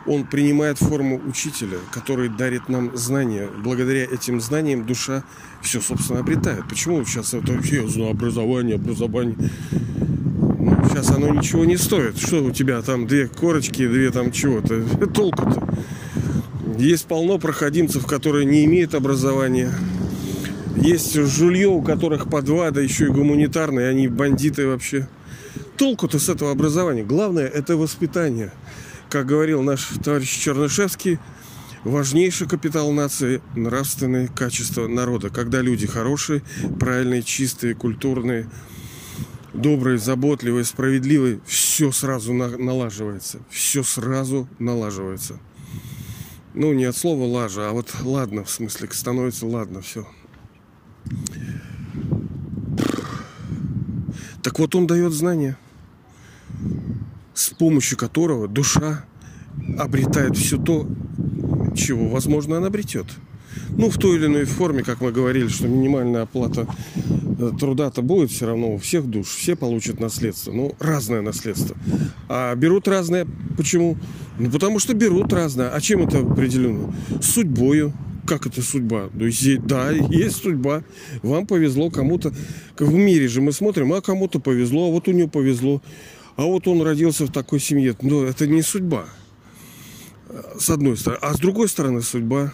он 0.07 0.25
принимает 0.25 0.79
форму 0.79 1.21
учителя, 1.27 1.77
который 1.91 2.29
дарит 2.29 2.69
нам 2.69 2.95
знания. 2.97 3.49
Благодаря 3.63 4.05
этим 4.05 4.41
знаниям 4.41 4.85
душа 4.85 5.23
все, 5.61 5.81
собственно, 5.81 6.21
обретает. 6.21 6.67
Почему 6.67 7.03
сейчас 7.05 7.33
это 7.33 7.51
вообще 7.51 7.85
образование, 8.09 8.75
образование? 8.75 9.35
Сейчас 10.97 11.11
оно 11.11 11.29
ничего 11.29 11.63
не 11.63 11.77
стоит. 11.77 12.17
Что 12.17 12.43
у 12.43 12.49
тебя 12.49 12.81
там 12.81 13.05
две 13.05 13.27
корочки, 13.27 13.87
две 13.87 14.09
там 14.09 14.31
чего-то? 14.31 14.81
Толку-то. 15.05 15.63
Есть 16.79 17.05
полно 17.05 17.37
проходимцев, 17.37 18.07
которые 18.07 18.45
не 18.45 18.65
имеют 18.65 18.95
образования, 18.95 19.71
есть 20.75 21.13
жулье, 21.13 21.67
у 21.67 21.83
которых 21.83 22.31
по 22.31 22.41
два, 22.41 22.71
да 22.71 22.81
еще 22.81 23.05
и 23.05 23.09
гуманитарные, 23.09 23.89
они 23.89 24.07
бандиты 24.07 24.65
вообще. 24.65 25.07
Толку-то 25.77 26.17
с 26.17 26.29
этого 26.29 26.49
образования. 26.49 27.03
Главное– 27.03 27.45
это 27.53 27.77
воспитание. 27.77 28.51
Как 29.07 29.27
говорил 29.27 29.61
наш 29.61 29.89
товарищ 30.03 30.35
Чернышевский, 30.35 31.19
важнейший 31.83 32.47
капитал 32.47 32.91
нации– 32.91 33.43
нравственные 33.55 34.29
качества 34.29 34.87
народа. 34.87 35.29
Когда 35.29 35.61
люди 35.61 35.85
хорошие, 35.85 36.41
правильные, 36.79 37.21
чистые, 37.21 37.75
культурные, 37.75 38.47
добрые, 39.57 39.97
заботливые, 39.97 40.63
справедливые, 40.63 41.39
все 41.45 41.91
сразу 41.91 42.33
налаживается. 42.33 43.39
Все 43.49 43.83
сразу 43.83 44.47
налаживается. 44.59 45.39
Ну, 46.53 46.73
не 46.73 46.85
от 46.85 46.95
слова 46.95 47.25
лажа, 47.25 47.69
а 47.69 47.71
вот 47.71 47.93
ладно, 48.03 48.43
в 48.43 48.49
смысле, 48.49 48.89
становится 48.91 49.45
ладно, 49.45 49.81
все. 49.81 50.07
Так 54.41 54.59
вот 54.59 54.73
он 54.75 54.87
дает 54.87 55.11
знания, 55.13 55.57
с 57.33 57.49
помощью 57.49 57.97
которого 57.97 58.47
душа 58.47 59.05
обретает 59.77 60.37
все 60.37 60.57
то, 60.57 60.87
чего, 61.75 62.07
возможно, 62.09 62.57
она 62.57 62.67
обретет. 62.67 63.07
Ну, 63.69 63.89
в 63.89 63.97
той 63.97 64.17
или 64.17 64.27
иной 64.27 64.45
форме, 64.45 64.83
как 64.83 65.01
мы 65.01 65.11
говорили, 65.11 65.47
что 65.47 65.67
минимальная 65.67 66.23
оплата 66.23 66.67
труда-то 67.59 68.01
будет 68.01 68.31
все 68.31 68.47
равно 68.47 68.73
у 68.73 68.77
всех 68.77 69.05
душ, 69.05 69.27
все 69.27 69.55
получат 69.55 69.99
наследство. 69.99 70.51
Ну, 70.51 70.75
разное 70.79 71.21
наследство. 71.21 71.75
А 72.29 72.55
берут 72.55 72.87
разное. 72.87 73.27
Почему? 73.55 73.97
Ну, 74.39 74.49
потому 74.51 74.79
что 74.79 74.93
берут 74.93 75.31
разное. 75.33 75.69
А 75.69 75.81
чем 75.81 76.03
это 76.07 76.19
определено? 76.19 76.93
Судьбою, 77.21 77.93
как 78.25 78.45
это 78.45 78.61
судьба? 78.61 79.09
То 79.17 79.25
есть, 79.25 79.65
да, 79.65 79.91
есть 79.91 80.37
судьба. 80.43 80.83
Вам 81.21 81.47
повезло 81.47 81.89
кому-то. 81.89 82.33
В 82.77 82.93
мире 82.93 83.27
же 83.27 83.41
мы 83.41 83.51
смотрим, 83.51 83.93
а 83.93 84.01
кому-то 84.01 84.39
повезло, 84.39 84.87
а 84.87 84.91
вот 84.91 85.07
у 85.07 85.11
него 85.11 85.29
повезло. 85.29 85.81
А 86.35 86.43
вот 86.43 86.67
он 86.67 86.81
родился 86.81 87.25
в 87.25 87.31
такой 87.31 87.59
семье. 87.59 87.95
Но 88.01 88.23
это 88.23 88.47
не 88.47 88.61
судьба. 88.61 89.05
С 90.59 90.69
одной 90.69 90.97
стороны. 90.97 91.19
А 91.21 91.33
с 91.33 91.39
другой 91.39 91.67
стороны, 91.67 92.01
судьба. 92.01 92.53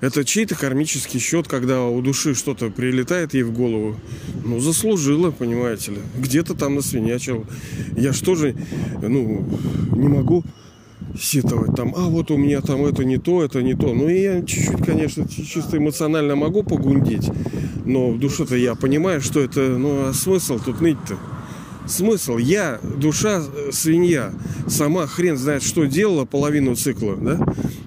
Это 0.00 0.24
чей-то 0.24 0.54
кармический 0.54 1.18
счет, 1.18 1.48
когда 1.48 1.84
у 1.84 2.02
души 2.02 2.34
что-то 2.34 2.70
прилетает 2.70 3.32
ей 3.34 3.42
в 3.44 3.52
голову. 3.52 3.96
Ну, 4.44 4.60
заслужила, 4.60 5.30
понимаете 5.30 5.92
ли. 5.92 5.98
Где-то 6.18 6.54
там 6.54 6.74
насвинячил. 6.74 7.46
Я 7.96 8.12
что 8.12 8.34
же, 8.34 8.54
ну, 9.00 9.46
не 9.92 10.08
могу 10.08 10.44
сетовать 11.18 11.74
там, 11.74 11.94
а 11.96 12.08
вот 12.08 12.30
у 12.30 12.36
меня 12.36 12.60
там 12.60 12.84
это 12.84 13.04
не 13.04 13.16
то, 13.16 13.42
это 13.42 13.62
не 13.62 13.74
то. 13.74 13.94
Ну 13.94 14.08
и 14.08 14.20
я 14.20 14.42
чуть-чуть, 14.42 14.84
конечно, 14.84 15.26
чисто 15.28 15.78
эмоционально 15.78 16.36
могу 16.36 16.62
погундеть, 16.62 17.30
но 17.84 18.10
в 18.10 18.18
душе-то 18.18 18.56
я 18.56 18.74
понимаю, 18.74 19.20
что 19.20 19.40
это, 19.40 19.60
ну 19.60 20.08
а 20.08 20.12
смысл 20.12 20.58
тут 20.62 20.80
ныть-то? 20.80 21.16
Смысл? 21.86 22.36
Я, 22.36 22.80
душа, 22.98 23.42
э, 23.42 23.70
свинья, 23.72 24.32
сама 24.66 25.06
хрен 25.06 25.36
знает, 25.36 25.62
что 25.62 25.84
делала 25.84 26.24
половину 26.24 26.74
цикла, 26.74 27.16
да? 27.16 27.38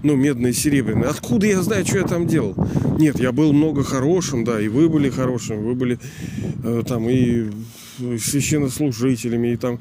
Ну, 0.03 0.15
медный 0.15 0.53
серебряный. 0.53 1.07
Откуда 1.07 1.47
я 1.47 1.61
знаю, 1.61 1.85
что 1.85 1.97
я 1.97 2.05
там 2.05 2.25
делал? 2.25 2.55
Нет, 2.97 3.19
я 3.19 3.31
был 3.31 3.51
много 3.53 3.83
хорошим, 3.83 4.43
да, 4.43 4.61
и 4.61 4.69
вы 4.69 4.89
были 4.89 5.09
хорошим, 5.09 5.63
вы 5.63 5.75
были 5.75 5.99
э, 6.63 6.83
там 6.87 7.09
и 7.09 7.49
священнослужителями, 7.99 9.49
и 9.49 9.57
там 9.57 9.79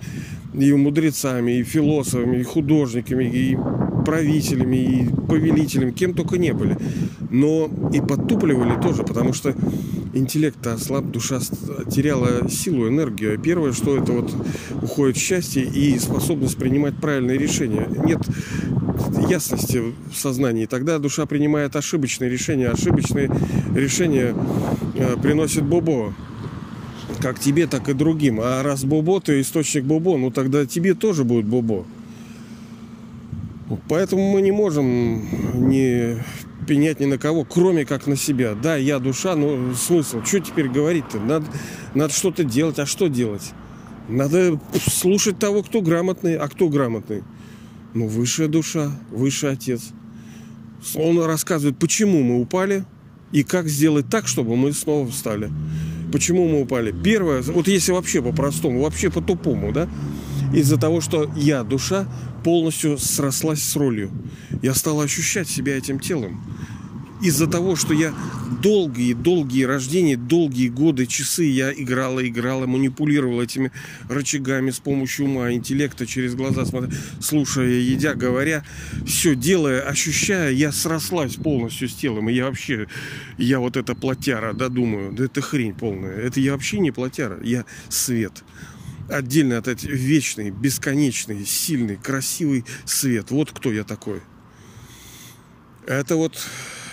и 0.54 0.72
мудрецами, 0.72 1.59
и 1.59 1.62
философами, 1.62 2.38
и 2.38 2.42
художниками, 2.42 3.24
и 3.24 3.57
правителями, 4.04 4.76
и 4.76 5.09
повелителями, 5.28 5.92
кем 5.92 6.14
только 6.14 6.38
не 6.38 6.52
были. 6.52 6.76
Но 7.31 7.70
и 7.92 8.00
подтупливали 8.00 8.81
тоже, 8.81 9.02
потому 9.04 9.33
что 9.33 9.54
интеллект 10.12 10.66
ослаб, 10.66 11.07
душа 11.07 11.40
теряла 11.90 12.49
силу, 12.49 12.88
энергию. 12.88 13.38
Первое, 13.38 13.73
что 13.73 13.97
это 13.97 14.12
вот 14.12 14.35
уходит 14.83 15.16
счастье 15.16 15.62
и 15.64 15.99
способность 15.99 16.57
принимать 16.57 16.97
правильные 16.97 17.38
решения. 17.38 17.88
Нет 18.05 18.21
ясности 19.29 19.83
в 20.11 20.16
сознании. 20.16 20.66
Тогда 20.66 20.99
душа 20.99 21.27
принимает 21.27 21.77
ошибочные 21.77 22.31
решения. 22.31 22.68
Ошибочные 22.68 23.31
решения 23.75 24.35
э, 24.94 25.16
приносят 25.21 25.64
бобо 25.64 26.14
как 27.21 27.38
тебе, 27.38 27.66
так 27.66 27.88
и 27.88 27.94
другим. 27.94 28.40
А 28.40 28.62
раз 28.62 28.85
бобо, 28.85 29.21
ты 29.21 29.40
источник 29.40 29.85
бобо, 29.85 30.16
ну 30.16 30.31
тогда 30.31 30.66
тебе 30.66 30.94
тоже 30.94 31.25
будет 31.25 31.47
бобо. 31.47 31.85
Поэтому 33.88 34.31
мы 34.33 34.40
не 34.40 34.53
можем 34.53 35.23
не 35.68 36.23
пенять 36.68 37.00
ни 37.00 37.07
на 37.07 37.18
кого, 37.18 37.44
кроме 37.44 37.85
как 37.85 38.07
на 38.07 38.14
себя. 38.14 38.54
Да, 38.54 38.76
я 38.76 38.98
душа, 38.98 39.35
но 39.35 39.74
смысл? 39.74 40.22
Что 40.22 40.38
теперь 40.38 40.68
говорить-то? 40.68 41.18
Надо, 41.18 41.46
надо 41.94 42.12
что-то 42.12 42.44
делать. 42.44 42.78
А 42.78 42.87
что 42.87 43.09
делать? 43.09 43.52
Надо 44.09 44.61
слушать 44.87 45.38
того, 45.38 45.62
кто 45.62 45.81
грамотный. 45.81 46.37
А 46.37 46.46
кто 46.48 46.68
грамотный? 46.68 47.24
Ну, 47.94 48.07
высшая 48.07 48.48
душа, 48.48 48.92
высший 49.11 49.50
отец. 49.50 49.90
Он 50.94 51.20
рассказывает, 51.24 51.78
почему 51.78 52.22
мы 52.22 52.40
упали 52.40 52.85
и 53.33 53.42
как 53.42 53.68
сделать 53.68 54.09
так, 54.09 54.28
чтобы 54.28 54.54
мы 54.54 54.72
снова 54.72 55.09
встали. 55.09 55.50
Почему 56.12 56.48
мы 56.48 56.62
упали? 56.62 56.92
Первое, 56.92 57.42
вот 57.42 57.68
если 57.68 57.92
вообще 57.92 58.22
по-простому, 58.22 58.83
вообще 58.83 59.11
по-тупому, 59.11 59.72
да, 59.72 59.88
из-за 60.52 60.76
того, 60.76 61.00
что 61.00 61.30
я, 61.37 61.62
душа, 61.62 62.06
полностью 62.44 62.98
срослась 62.98 63.62
с 63.62 63.76
ролью. 63.76 64.11
Я 64.62 64.74
стал 64.74 65.00
ощущать 65.00 65.48
себя 65.48 65.76
этим 65.76 65.98
телом 65.98 66.40
из-за 67.20 67.46
того, 67.46 67.76
что 67.76 67.94
я 67.94 68.14
долгие-долгие 68.62 69.64
рождения, 69.64 70.16
долгие 70.16 70.68
годы, 70.68 71.06
часы 71.06 71.44
я 71.44 71.72
играла, 71.72 72.26
играла, 72.26 72.66
манипулировала 72.66 73.42
этими 73.42 73.72
рычагами 74.08 74.70
с 74.70 74.78
помощью 74.78 75.26
ума, 75.26 75.52
интеллекта, 75.52 76.06
через 76.06 76.34
глаза 76.34 76.64
смотря, 76.64 76.90
слушая, 77.20 77.80
едя, 77.80 78.14
говоря, 78.14 78.64
все 79.06 79.34
делая, 79.34 79.80
ощущая, 79.82 80.50
я 80.50 80.72
срослась 80.72 81.34
полностью 81.34 81.88
с 81.88 81.94
телом. 81.94 82.28
И 82.28 82.34
я 82.34 82.46
вообще, 82.46 82.87
я 83.37 83.58
вот 83.58 83.76
эта 83.76 83.94
плотяра, 83.94 84.52
да, 84.52 84.68
думаю, 84.68 85.12
да 85.12 85.24
это 85.24 85.40
хрень 85.40 85.74
полная. 85.74 86.16
Это 86.16 86.40
я 86.40 86.52
вообще 86.52 86.78
не 86.78 86.90
плотяра, 86.90 87.38
я 87.42 87.64
свет 87.88 88.44
отдельно 89.09 89.59
от 89.59 89.68
этого 89.68 89.90
вечный, 89.90 90.51
бесконечный, 90.51 91.44
сильный, 91.44 91.97
красивый 91.97 92.64
свет. 92.85 93.31
Вот 93.31 93.53
кто 93.53 93.73
я 93.73 93.85
такой. 93.85 94.23
Это 95.87 96.16
вот 96.16 96.38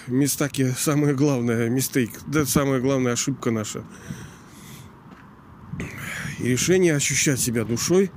Мистаки 0.08 0.71
самое 0.78 1.15
главное, 1.15 1.67
мистейк, 1.67 2.12
да, 2.28 2.45
самая 2.45 2.80
главная 2.80 3.13
ошибка 3.13 3.49
наша. 3.49 3.84
И 6.39 6.47
решение 6.47 6.95
ощущать 6.95 7.39
себя 7.39 7.63
душой 7.65 8.12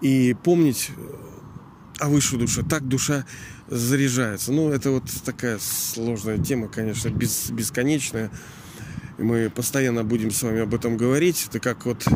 и 0.00 0.36
помнить 0.44 0.92
о 1.98 2.08
высшей 2.08 2.38
душе. 2.38 2.62
Так 2.62 2.86
душа 2.86 3.26
заряжается. 3.66 4.52
Ну, 4.52 4.70
это 4.70 4.92
вот 4.92 5.10
такая 5.24 5.58
сложная 5.58 6.38
тема, 6.38 6.68
конечно, 6.68 7.08
бесконечная. 7.08 8.30
Мы 9.18 9.50
постоянно 9.50 10.04
будем 10.04 10.30
с 10.30 10.44
вами 10.44 10.60
об 10.60 10.72
этом 10.74 10.96
говорить. 10.96 11.46
Это 11.48 11.58
как 11.58 11.84
вот, 11.86 12.06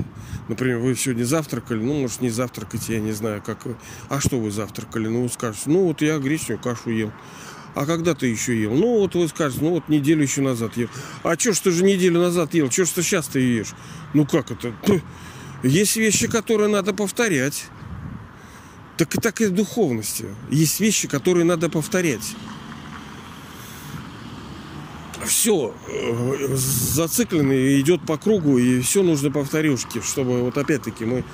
например, 0.49 0.79
вы 0.79 0.95
сегодня 0.95 1.25
завтракали, 1.25 1.83
ну, 1.83 2.01
может, 2.01 2.21
не 2.21 2.31
завтракаете, 2.31 2.95
я 2.95 3.01
не 3.01 3.11
знаю, 3.11 3.43
как 3.45 3.67
вы. 3.67 3.75
А 4.09 4.21
что 4.21 4.39
вы 4.39 4.53
завтракали? 4.53 5.09
Ну, 5.09 5.29
скажете, 5.29 5.65
ну, 5.67 5.83
вот 5.85 6.01
я 6.01 6.19
гречневую 6.19 6.63
кашу 6.63 6.91
ел. 6.91 7.13
А 7.75 7.87
когда 7.87 8.15
ты 8.15 8.29
еще 8.29 8.57
ел? 8.61 8.73
Ну, 8.73 9.01
вот 9.01 9.17
вы 9.17 9.27
скажете, 9.27 9.65
ну, 9.65 9.71
вот 9.71 9.89
неделю 9.89 10.23
еще 10.23 10.43
назад 10.43 10.77
ел. 10.77 10.89
А 11.25 11.37
что 11.37 11.53
ж 11.53 11.59
ты 11.59 11.71
же 11.73 11.83
неделю 11.83 12.21
назад 12.21 12.55
ел? 12.55 12.71
Что 12.71 12.85
ж 12.85 12.91
ты 12.91 13.03
сейчас 13.03 13.27
ты 13.27 13.41
ешь? 13.41 13.75
Ну, 14.15 14.25
как 14.25 14.53
это? 14.53 14.73
Есть 15.65 15.97
вещи, 15.97 16.29
которые 16.29 16.69
надо 16.69 16.95
повторять. 16.95 17.65
Так 18.97 19.13
и 19.17 19.21
так 19.21 19.41
и 19.41 19.47
в 19.47 19.51
духовности. 19.51 20.27
Есть 20.51 20.79
вещи, 20.79 21.09
которые 21.09 21.45
надо 21.45 21.69
повторять. 21.69 22.37
Все 25.27 25.75
э, 25.89 26.55
зациклено 26.55 27.53
и 27.53 27.81
идет 27.81 28.05
по 28.07 28.17
кругу, 28.17 28.59
и 28.59 28.81
все 28.81 29.03
нужно 29.03 29.31
повторюшки, 29.31 30.01
чтобы 30.01 30.43
вот 30.43 30.59
опять-таки 30.59 31.05
мы 31.05 31.25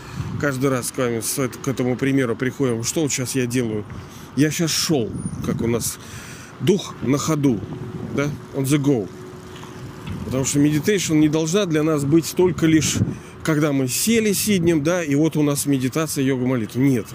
каждый 0.41 0.71
раз 0.71 0.91
к 0.91 0.99
вами 0.99 1.23
к 1.63 1.69
этому 1.69 1.97
примеру 1.97 2.37
приходим. 2.37 2.85
Что 2.85 3.03
вот 3.03 3.13
сейчас 3.13 3.35
я 3.35 3.47
делаю? 3.47 3.85
Я 4.37 4.51
сейчас 4.51 4.71
шел, 4.71 5.11
как 5.47 5.63
у 5.63 5.67
нас 5.67 5.99
дух 6.61 6.95
на 7.03 7.19
ходу, 7.19 7.61
да, 8.15 8.31
on 8.55 8.65
the 8.65 8.79
go. 8.79 9.09
Потому 10.27 10.45
что 10.45 10.59
meditation 10.59 11.15
не 11.15 11.29
должна 11.29 11.65
для 11.65 11.83
нас 11.83 12.05
быть 12.05 12.35
только 12.37 12.67
лишь, 12.67 12.97
когда 13.43 13.73
мы 13.73 13.89
сели 13.89 14.33
сиднем, 14.33 14.83
да, 14.83 15.03
и 15.03 15.15
вот 15.15 15.37
у 15.37 15.43
нас 15.43 15.67
медитация, 15.67 16.23
йога, 16.23 16.47
молитва. 16.47 16.81
Нет. 16.81 17.07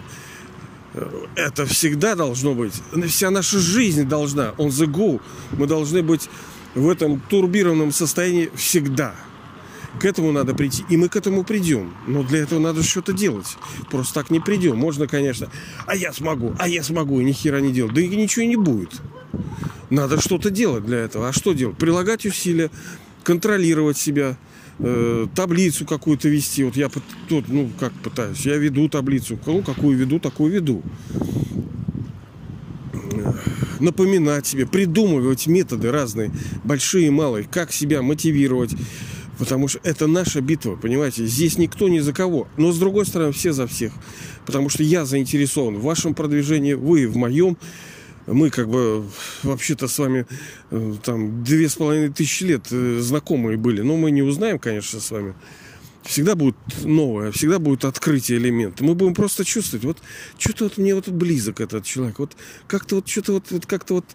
Это 1.35 1.65
всегда 1.65 2.15
должно 2.15 2.53
быть. 2.53 2.73
Вся 3.07 3.31
наша 3.31 3.59
жизнь 3.59 4.03
должна, 4.03 4.53
on 4.57 4.67
the 4.67 4.85
go. 4.85 5.21
Мы 5.57 5.67
должны 5.67 6.03
быть 6.03 6.29
в 6.75 6.89
этом 6.89 7.19
турбированном 7.19 7.91
состоянии 7.91 8.49
всегда. 8.55 9.15
К 9.99 10.05
этому 10.05 10.31
надо 10.31 10.55
прийти. 10.55 10.83
И 10.89 10.97
мы 10.97 11.07
к 11.07 11.15
этому 11.15 11.43
придем. 11.43 11.93
Но 12.07 12.23
для 12.23 12.39
этого 12.39 12.59
надо 12.59 12.81
что-то 12.81 13.13
делать. 13.13 13.57
Просто 13.91 14.15
так 14.15 14.31
не 14.31 14.39
придем. 14.39 14.75
Можно, 14.77 15.07
конечно, 15.07 15.49
а 15.85 15.95
я 15.95 16.11
смогу, 16.11 16.55
а 16.57 16.67
я 16.67 16.83
смогу, 16.83 17.19
и 17.19 17.23
ни 17.23 17.31
хера 17.31 17.61
не 17.61 17.71
делать. 17.71 17.93
Да 17.93 18.01
и 18.01 18.07
ничего 18.07 18.45
не 18.45 18.55
будет. 18.55 19.01
Надо 19.89 20.19
что-то 20.19 20.49
делать 20.49 20.85
для 20.85 20.97
этого. 20.97 21.29
А 21.29 21.33
что 21.33 21.53
делать? 21.53 21.77
Прилагать 21.77 22.25
усилия, 22.25 22.71
контролировать 23.23 23.97
себя, 23.97 24.37
э, 24.79 25.27
таблицу 25.35 25.85
какую-то 25.85 26.27
вести. 26.27 26.63
Вот 26.63 26.75
я 26.75 26.89
тут, 27.29 27.47
ну, 27.49 27.69
как 27.79 27.93
пытаюсь, 27.93 28.43
я 28.45 28.57
веду 28.57 28.89
таблицу. 28.89 29.37
Ну, 29.45 29.61
какую 29.61 29.95
веду, 29.95 30.19
такую 30.19 30.51
веду. 30.51 30.81
Напоминать 33.79 34.47
себе, 34.47 34.65
придумывать 34.65 35.47
методы 35.47 35.91
разные, 35.91 36.31
большие 36.63 37.07
и 37.07 37.11
малые, 37.11 37.47
как 37.49 37.71
себя 37.71 38.01
мотивировать, 38.01 38.75
Потому 39.37 39.67
что 39.67 39.79
это 39.83 40.07
наша 40.07 40.41
битва, 40.41 40.75
понимаете? 40.75 41.25
Здесь 41.25 41.57
никто 41.57 41.89
ни 41.89 41.99
за 41.99 42.13
кого. 42.13 42.47
Но 42.57 42.71
с 42.71 42.77
другой 42.77 43.05
стороны, 43.05 43.31
все 43.31 43.51
за 43.51 43.67
всех. 43.67 43.91
Потому 44.45 44.69
что 44.69 44.83
я 44.83 45.05
заинтересован 45.05 45.77
в 45.77 45.83
вашем 45.83 46.13
продвижении, 46.13 46.73
вы 46.73 47.07
в 47.07 47.17
моем. 47.17 47.57
Мы 48.27 48.51
как 48.51 48.69
бы 48.69 49.03
вообще-то 49.41 49.87
с 49.87 49.99
вами 49.99 50.25
э, 50.71 50.93
там 51.03 51.43
две 51.43 51.67
с 51.67 51.75
половиной 51.75 52.09
тысячи 52.13 52.43
лет 52.43 52.67
э, 52.71 52.99
знакомые 53.01 53.57
были. 53.57 53.81
Но 53.81 53.97
мы 53.97 54.11
не 54.11 54.21
узнаем, 54.21 54.59
конечно, 54.59 54.99
с 54.99 55.11
вами. 55.11 55.33
Всегда 56.03 56.35
будет 56.35 56.55
новое, 56.83 57.31
всегда 57.31 57.59
будет 57.59 57.85
открытие 57.85 58.37
элемента. 58.37 58.83
Мы 58.83 58.93
будем 58.93 59.13
просто 59.13 59.45
чувствовать, 59.45 59.85
вот 59.85 59.97
что-то 60.37 60.65
вот 60.65 60.77
мне 60.77 60.95
вот 60.95 61.07
близок 61.07 61.61
этот 61.61 61.85
человек. 61.85 62.19
Вот 62.19 62.35
как-то 62.67 62.95
вот 62.95 63.07
что-то 63.07 63.33
вот, 63.33 63.45
вот 63.51 63.65
как-то 63.65 63.95
вот 63.95 64.05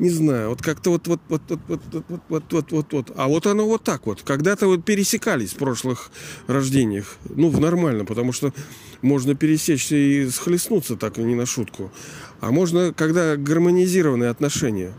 не 0.00 0.10
знаю, 0.10 0.48
вот 0.48 0.62
как-то 0.62 0.90
вот 0.90 1.06
вот 1.06 1.20
вот 1.28 1.42
вот 1.48 1.60
вот 1.68 1.82
вот 2.08 2.22
вот 2.28 2.52
вот 2.52 2.72
вот 2.72 2.92
вот. 2.92 3.12
А 3.16 3.28
вот 3.28 3.46
оно 3.46 3.66
вот 3.66 3.84
так 3.84 4.06
вот. 4.06 4.22
Когда-то 4.22 4.66
вот 4.66 4.84
пересекались 4.84 5.52
в 5.52 5.56
прошлых 5.56 6.10
рождениях. 6.46 7.16
Ну, 7.28 7.50
в 7.50 7.60
нормально, 7.60 8.06
потому 8.06 8.32
что 8.32 8.54
можно 9.02 9.34
пересечься 9.34 9.96
и 9.96 10.28
схлестнуться 10.30 10.96
так, 10.96 11.18
и 11.18 11.22
не 11.22 11.34
на 11.34 11.44
шутку. 11.44 11.92
А 12.40 12.50
можно, 12.50 12.94
когда 12.94 13.36
гармонизированные 13.36 14.30
отношения. 14.30 14.94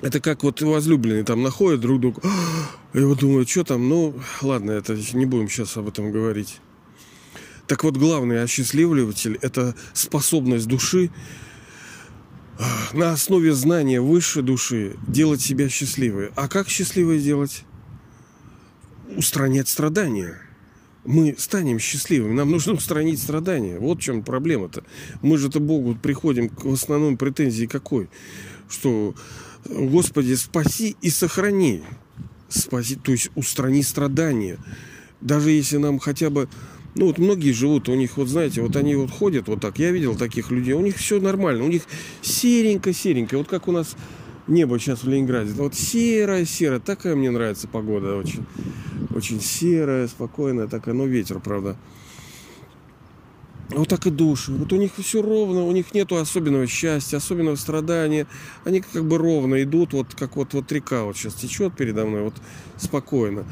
Это 0.00 0.20
как 0.20 0.44
вот 0.44 0.60
возлюбленные 0.60 1.24
там 1.24 1.42
находят 1.42 1.80
друг 1.80 2.00
друга. 2.00 2.22
И 2.94 3.00
вот 3.00 3.18
думают, 3.18 3.48
что 3.48 3.64
там, 3.64 3.88
ну, 3.88 4.14
ладно, 4.42 4.70
это 4.70 4.96
не 5.12 5.26
будем 5.26 5.48
сейчас 5.48 5.76
об 5.76 5.88
этом 5.88 6.12
говорить. 6.12 6.60
Так 7.66 7.84
вот, 7.84 7.96
главный 7.96 8.42
осчастливливатель– 8.42 9.38
это 9.42 9.74
способность 9.92 10.66
души 10.66 11.10
на 12.92 13.12
основе 13.12 13.52
знания 13.52 14.00
высшей 14.00 14.42
души 14.42 14.96
делать 15.06 15.40
себя 15.40 15.68
счастливой. 15.68 16.30
А 16.34 16.48
как 16.48 16.68
счастливой 16.68 17.20
делать? 17.20 17.64
Устранять 19.16 19.68
страдания. 19.68 20.40
Мы 21.04 21.34
станем 21.38 21.78
счастливыми. 21.78 22.34
Нам 22.34 22.50
нужно 22.50 22.72
устранить 22.74 23.20
страдания. 23.20 23.78
Вот 23.78 23.98
в 23.98 24.02
чем 24.02 24.22
проблема-то. 24.22 24.84
Мы 25.22 25.38
же-то 25.38 25.60
Богу 25.60 25.94
приходим 25.94 26.48
к 26.48 26.64
в 26.64 26.72
основном 26.72 27.16
претензии 27.16 27.66
какой? 27.66 28.08
Что 28.68 29.14
Господи, 29.68 30.34
спаси 30.34 30.96
и 31.02 31.10
сохрани. 31.10 31.82
Спаси, 32.48 32.96
то 32.96 33.12
есть 33.12 33.30
устрани 33.34 33.82
страдания. 33.82 34.58
Даже 35.20 35.50
если 35.50 35.76
нам 35.76 35.98
хотя 35.98 36.30
бы 36.30 36.48
ну 36.94 37.06
вот 37.06 37.18
многие 37.18 37.52
живут, 37.52 37.88
у 37.88 37.94
них 37.94 38.16
вот 38.16 38.28
знаете, 38.28 38.60
вот 38.60 38.74
они 38.74 38.96
вот 38.96 39.10
ходят 39.10 39.46
вот 39.46 39.60
так. 39.60 39.78
Я 39.78 39.90
видел 39.90 40.16
таких 40.16 40.50
людей, 40.50 40.72
у 40.72 40.80
них 40.80 40.96
все 40.96 41.20
нормально, 41.20 41.64
у 41.64 41.68
них 41.68 41.82
серенько-серенько. 42.22 43.38
Вот 43.38 43.48
как 43.48 43.68
у 43.68 43.72
нас 43.72 43.94
небо 44.48 44.78
сейчас 44.78 45.04
в 45.04 45.08
Ленинграде. 45.08 45.52
Вот 45.52 45.74
серое. 45.74 46.44
Такая 46.80 47.14
мне 47.14 47.30
нравится 47.30 47.68
погода 47.68 48.16
очень. 48.16 48.44
Очень 49.14 49.40
серая, 49.40 50.08
спокойная 50.08 50.66
такая. 50.66 50.94
Но 50.94 51.04
ветер, 51.04 51.40
правда. 51.40 51.76
Вот 53.68 53.88
так 53.88 54.06
и 54.06 54.10
души. 54.10 54.52
Вот 54.52 54.72
у 54.72 54.76
них 54.76 54.92
все 54.96 55.20
ровно, 55.20 55.64
у 55.64 55.72
них 55.72 55.92
нету 55.92 56.16
особенного 56.16 56.66
счастья, 56.66 57.18
особенного 57.18 57.56
страдания. 57.56 58.26
Они 58.64 58.80
как 58.80 59.04
бы 59.04 59.18
ровно 59.18 59.62
идут, 59.62 59.92
вот 59.92 60.14
как 60.14 60.36
вот, 60.36 60.54
вот 60.54 60.72
река 60.72 61.04
вот 61.04 61.16
сейчас 61.16 61.34
течет 61.34 61.76
передо 61.76 62.06
мной, 62.06 62.22
вот 62.22 62.34
спокойно 62.78 63.44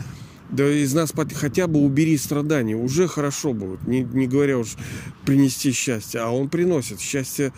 да 0.50 0.68
из 0.70 0.94
нас 0.94 1.12
хотя 1.34 1.66
бы 1.66 1.80
убери 1.80 2.16
страдания, 2.16 2.76
уже 2.76 3.08
хорошо 3.08 3.52
будет, 3.52 3.86
не, 3.86 4.02
не 4.02 4.26
говоря 4.26 4.58
уж 4.58 4.76
принести 5.24 5.72
счастье, 5.72 6.20
а 6.20 6.30
он 6.30 6.48
приносит 6.48 7.00
счастье, 7.00 7.52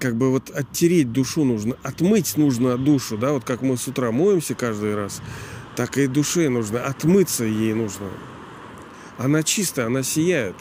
как 0.00 0.16
бы 0.16 0.30
вот 0.30 0.50
оттереть 0.50 1.12
душу 1.12 1.44
нужно, 1.44 1.76
отмыть 1.82 2.36
нужно 2.36 2.78
душу, 2.78 3.18
да, 3.18 3.32
вот 3.32 3.44
как 3.44 3.62
мы 3.62 3.76
с 3.76 3.86
утра 3.88 4.10
моемся 4.10 4.54
каждый 4.54 4.94
раз, 4.94 5.20
так 5.76 5.98
и 5.98 6.06
душе 6.06 6.48
нужно, 6.48 6.82
отмыться 6.82 7.44
ей 7.44 7.74
нужно. 7.74 8.06
Она 9.18 9.42
чистая, 9.42 9.86
она 9.86 10.02
сияет. 10.02 10.56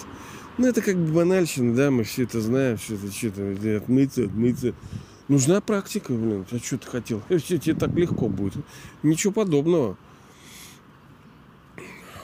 Ну, 0.57 0.67
это 0.67 0.81
как 0.81 0.95
бы 0.95 1.11
банальщина, 1.11 1.75
да, 1.75 1.91
мы 1.91 2.03
все 2.03 2.23
это 2.23 2.39
знаем, 2.39 2.77
все 2.77 2.95
это 2.95 3.11
что-то, 3.11 3.77
отмыться, 3.77 4.23
отмыться. 4.23 4.73
Нужна 5.27 5.59
практика, 5.59 6.13
блин. 6.13 6.45
А 6.49 6.57
что 6.59 6.77
ты 6.77 6.87
хотел? 6.87 7.21
Все 7.39 7.57
тебе 7.57 7.73
так 7.73 7.93
легко 7.95 8.29
будет. 8.29 8.63
Ничего 9.01 9.33
подобного. 9.33 9.97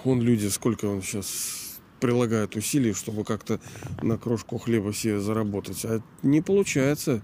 Он 0.04 0.22
люди, 0.22 0.48
сколько 0.48 0.86
он 0.86 1.02
сейчас 1.02 1.80
прилагает 2.00 2.56
усилий, 2.56 2.94
чтобы 2.94 3.24
как-то 3.24 3.60
на 4.04 4.17
крошку 4.17 4.60
хлеба 4.60 4.94
себе 4.94 5.20
заработать. 5.20 5.84
А 5.84 6.02
не 6.22 6.41
получается. 6.41 7.24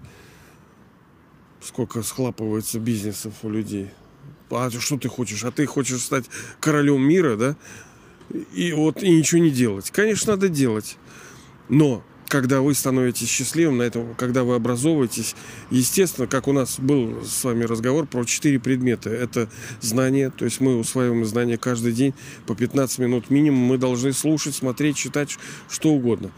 Сколько 1.60 2.02
схлапывается 2.02 2.80
бизнесов 2.80 3.34
у 3.42 3.48
людей. 3.48 3.90
А 4.50 4.70
что 4.70 4.98
ты 4.98 5.08
хочешь? 5.08 5.44
А 5.44 5.52
ты 5.52 5.66
хочешь 5.66 6.02
стать 6.02 6.24
королем 6.60 7.02
мира, 7.02 7.36
да? 7.36 7.56
И 8.54 8.72
вот 8.72 9.02
и 9.02 9.10
ничего 9.10 9.40
не 9.40 9.50
делать. 9.50 9.90
Конечно, 9.90 10.32
надо 10.32 10.48
делать. 10.48 10.96
Но 11.68 12.02
когда 12.28 12.60
вы 12.60 12.74
становитесь 12.74 13.28
счастливым 13.28 13.78
на 13.78 13.82
этом, 13.82 14.14
когда 14.14 14.44
вы 14.44 14.54
образовываетесь, 14.54 15.34
естественно, 15.70 16.26
как 16.26 16.46
у 16.46 16.52
нас 16.52 16.78
был 16.78 17.24
с 17.24 17.42
вами 17.42 17.64
разговор 17.64 18.06
про 18.06 18.24
четыре 18.24 18.60
предмета. 18.60 19.10
Это 19.10 19.48
знания, 19.80 20.30
то 20.30 20.44
есть 20.44 20.60
мы 20.60 20.78
усваиваем 20.78 21.24
знания 21.24 21.56
каждый 21.56 21.92
день 21.92 22.14
по 22.46 22.54
15 22.54 22.98
минут 22.98 23.30
минимум. 23.30 23.60
Мы 23.60 23.78
должны 23.78 24.12
слушать, 24.12 24.54
смотреть, 24.54 24.96
читать, 24.96 25.36
что 25.70 25.90
угодно. 25.90 26.30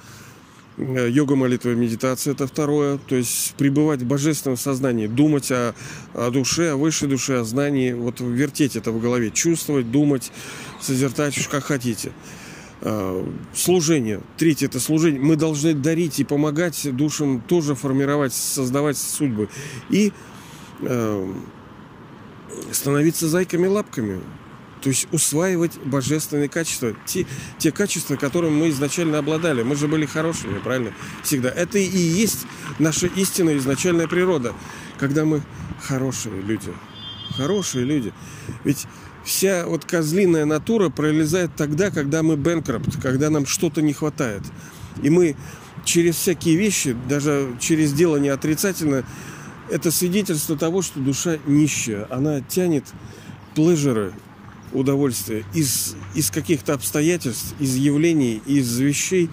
Э, 0.80 1.10
йога, 1.10 1.36
молитва, 1.36 1.70
медитация– 1.70 2.32
это 2.34 2.46
второе. 2.46 2.98
То 3.06 3.14
есть 3.14 3.54
пребывать 3.56 4.00
в 4.00 4.06
божественном 4.06 4.56
сознании, 4.56 5.06
думать 5.06 5.50
о, 5.50 5.74
о 6.14 6.30
душе, 6.30 6.70
о 6.70 6.76
высшей 6.76 7.08
душе, 7.08 7.40
о 7.40 7.44
знании, 7.44 7.92
вот 7.92 8.20
вертеть 8.20 8.76
это 8.76 8.90
в 8.90 9.00
голове, 9.00 9.30
чувствовать, 9.30 9.90
думать, 9.90 10.32
созерцать, 10.80 11.36
как 11.48 11.64
хотите. 11.64 12.12
Э, 12.80 13.22
служение. 13.54 14.20
Третье– 14.38 14.66
это 14.68 14.80
служение. 14.80 15.20
Мы 15.20 15.36
должны 15.36 15.74
дарить 15.74 16.18
и 16.18 16.24
помогать 16.24 16.88
душам 16.96 17.42
тоже 17.42 17.74
формировать, 17.74 18.32
создавать 18.32 18.96
судьбы. 18.96 19.50
И 19.90 20.12
э, 20.80 21.32
становиться 22.72 23.28
зайками-лапками. 23.28 24.20
То 24.80 24.88
есть 24.88 25.08
усваивать 25.12 25.78
божественные 25.84 26.48
качества. 26.48 26.94
Те, 27.06 27.26
те 27.58 27.70
качества, 27.70 28.16
которыми 28.16 28.54
мы 28.54 28.68
изначально 28.70 29.18
обладали. 29.18 29.62
Мы 29.62 29.76
же 29.76 29.88
были 29.88 30.06
хорошими, 30.06 30.58
правильно? 30.58 30.92
Всегда. 31.22 31.50
Это 31.50 31.78
и 31.78 31.86
есть 31.86 32.46
наша 32.78 33.06
истинная 33.06 33.58
изначальная 33.58 34.08
природа. 34.08 34.54
Когда 34.98 35.24
мы 35.24 35.42
хорошие 35.82 36.40
люди. 36.40 36.72
Хорошие 37.36 37.84
люди. 37.84 38.12
Ведь 38.64 38.86
вся 39.24 39.66
вот 39.66 39.84
козлиная 39.84 40.44
натура 40.44 40.88
пролезает 40.88 41.54
тогда, 41.56 41.90
когда 41.90 42.22
мы 42.22 42.36
бэнкропт, 42.36 43.00
когда 43.02 43.30
нам 43.30 43.46
что-то 43.46 43.82
не 43.82 43.92
хватает. 43.92 44.42
И 45.02 45.10
мы 45.10 45.36
через 45.84 46.16
всякие 46.16 46.56
вещи, 46.56 46.96
даже 47.08 47.56
через 47.60 47.92
делание 47.92 48.32
отрицательное, 48.32 49.04
это 49.70 49.90
свидетельство 49.90 50.56
того, 50.56 50.82
что 50.82 51.00
душа 51.00 51.38
нищая. 51.46 52.06
Она 52.10 52.40
тянет 52.40 52.84
плежеры, 53.54 54.12
удовольствие 54.72 55.44
из, 55.54 55.96
из 56.14 56.30
каких-то 56.30 56.74
обстоятельств, 56.74 57.54
из 57.58 57.76
явлений, 57.76 58.42
из 58.46 58.78
вещей, 58.78 59.28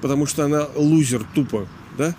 потому 0.00 0.26
что 0.26 0.44
она 0.44 0.66
лузер 0.74 1.24
тупо, 1.34 1.66
да? 1.96 2.14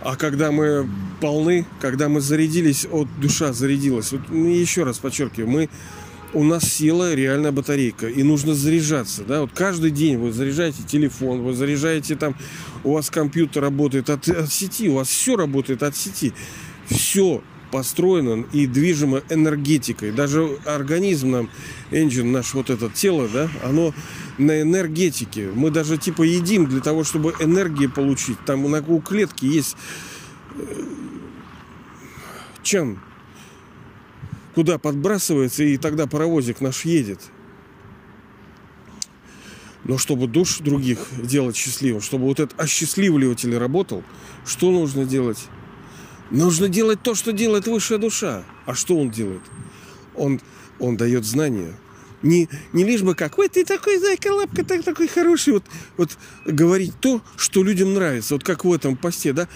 А 0.00 0.16
когда 0.16 0.52
мы 0.52 0.88
полны, 1.20 1.66
когда 1.80 2.08
мы 2.10 2.20
зарядились, 2.20 2.86
от 2.90 3.08
душа 3.20 3.52
зарядилась, 3.52 4.12
вот 4.12 4.28
мы 4.28 4.48
еще 4.48 4.82
раз 4.82 4.98
подчеркиваю, 4.98 5.48
мы 5.48 5.70
у 6.34 6.42
нас 6.42 6.64
сила 6.64 7.14
реальная 7.14 7.52
батарейка, 7.52 8.08
и 8.08 8.22
нужно 8.22 8.54
заряжаться, 8.54 9.24
да, 9.24 9.42
вот 9.42 9.52
каждый 9.54 9.90
день 9.90 10.18
вы 10.18 10.32
заряжаете 10.32 10.82
телефон, 10.82 11.42
вы 11.42 11.54
заряжаете 11.54 12.16
там, 12.16 12.34
у 12.82 12.92
вас 12.92 13.08
компьютер 13.08 13.62
работает 13.62 14.10
от, 14.10 14.28
от 14.28 14.52
сети, 14.52 14.88
у 14.90 14.94
вас 14.94 15.08
все 15.08 15.36
работает 15.36 15.82
от 15.82 15.96
сети, 15.96 16.34
все 16.86 17.42
построено 17.74 18.46
и 18.52 18.68
движимо 18.68 19.22
энергетикой. 19.30 20.12
Даже 20.12 20.60
организм 20.64 21.32
нам, 21.32 21.50
engine, 21.90 22.30
наш 22.30 22.54
вот 22.54 22.70
это 22.70 22.88
тело, 22.88 23.26
да, 23.26 23.50
оно 23.64 23.92
на 24.38 24.62
энергетике. 24.62 25.50
Мы 25.52 25.72
даже 25.72 25.98
типа 25.98 26.22
едим 26.22 26.66
для 26.66 26.80
того, 26.80 27.02
чтобы 27.02 27.34
энергии 27.40 27.88
получить. 27.88 28.38
Там 28.46 28.64
у 28.64 29.00
клетки 29.00 29.46
есть 29.46 29.76
э, 30.54 30.84
чан, 32.62 33.00
куда 34.54 34.78
подбрасывается, 34.78 35.64
и 35.64 35.76
тогда 35.76 36.06
паровозик 36.06 36.60
наш 36.60 36.84
едет. 36.84 37.18
Но 39.82 39.98
чтобы 39.98 40.28
душ 40.28 40.58
других 40.58 41.00
делать 41.20 41.56
счастливым, 41.56 42.02
чтобы 42.02 42.26
вот 42.26 42.38
этот 42.38 42.56
осчастливливатель 42.60 43.58
работал, 43.58 44.04
что 44.46 44.70
нужно 44.70 45.04
делать? 45.04 45.48
Нужно 46.30 46.68
делать 46.68 47.02
то, 47.02 47.14
что 47.14 47.32
делает 47.32 47.66
высшая 47.66 47.98
душа. 47.98 48.44
А 48.66 48.74
что 48.74 48.96
он 48.96 49.10
делает? 49.10 49.42
Он, 50.14 50.40
он 50.78 50.96
дает 50.96 51.24
знания. 51.24 51.74
Не, 52.22 52.48
не 52.72 52.84
лишь 52.84 53.02
бы 53.02 53.14
как, 53.14 53.38
ой, 53.38 53.48
ты 53.48 53.64
такой 53.64 53.98
зайка 53.98 54.28
лапка, 54.28 54.64
так, 54.64 54.82
такой 54.82 55.08
хороший. 55.08 55.52
Вот, 55.52 55.64
вот 55.98 56.16
говорить 56.46 56.94
то, 56.98 57.20
что 57.36 57.62
людям 57.62 57.92
нравится. 57.92 58.34
Вот 58.34 58.44
как 58.44 58.64
в 58.64 58.72
этом 58.72 58.96
посте, 58.96 59.32
да. 59.34 59.46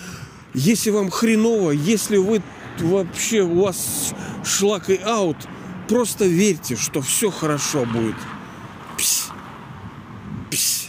Если 0.52 0.90
вам 0.90 1.11
хреново, 1.11 1.70
если 1.70 2.18
вы 2.18 2.42
вообще, 2.78 3.40
у 3.40 3.62
вас 3.62 4.14
шлак 4.44 4.90
и 4.90 4.96
аут, 4.96 5.37
просто 5.88 6.26
верьте, 6.26 6.76
что 6.76 7.00
все 7.00 7.31
хорошо 7.31 7.87
будет. 7.87 8.16
Пс. 8.98 9.28
Пс. 10.50 10.88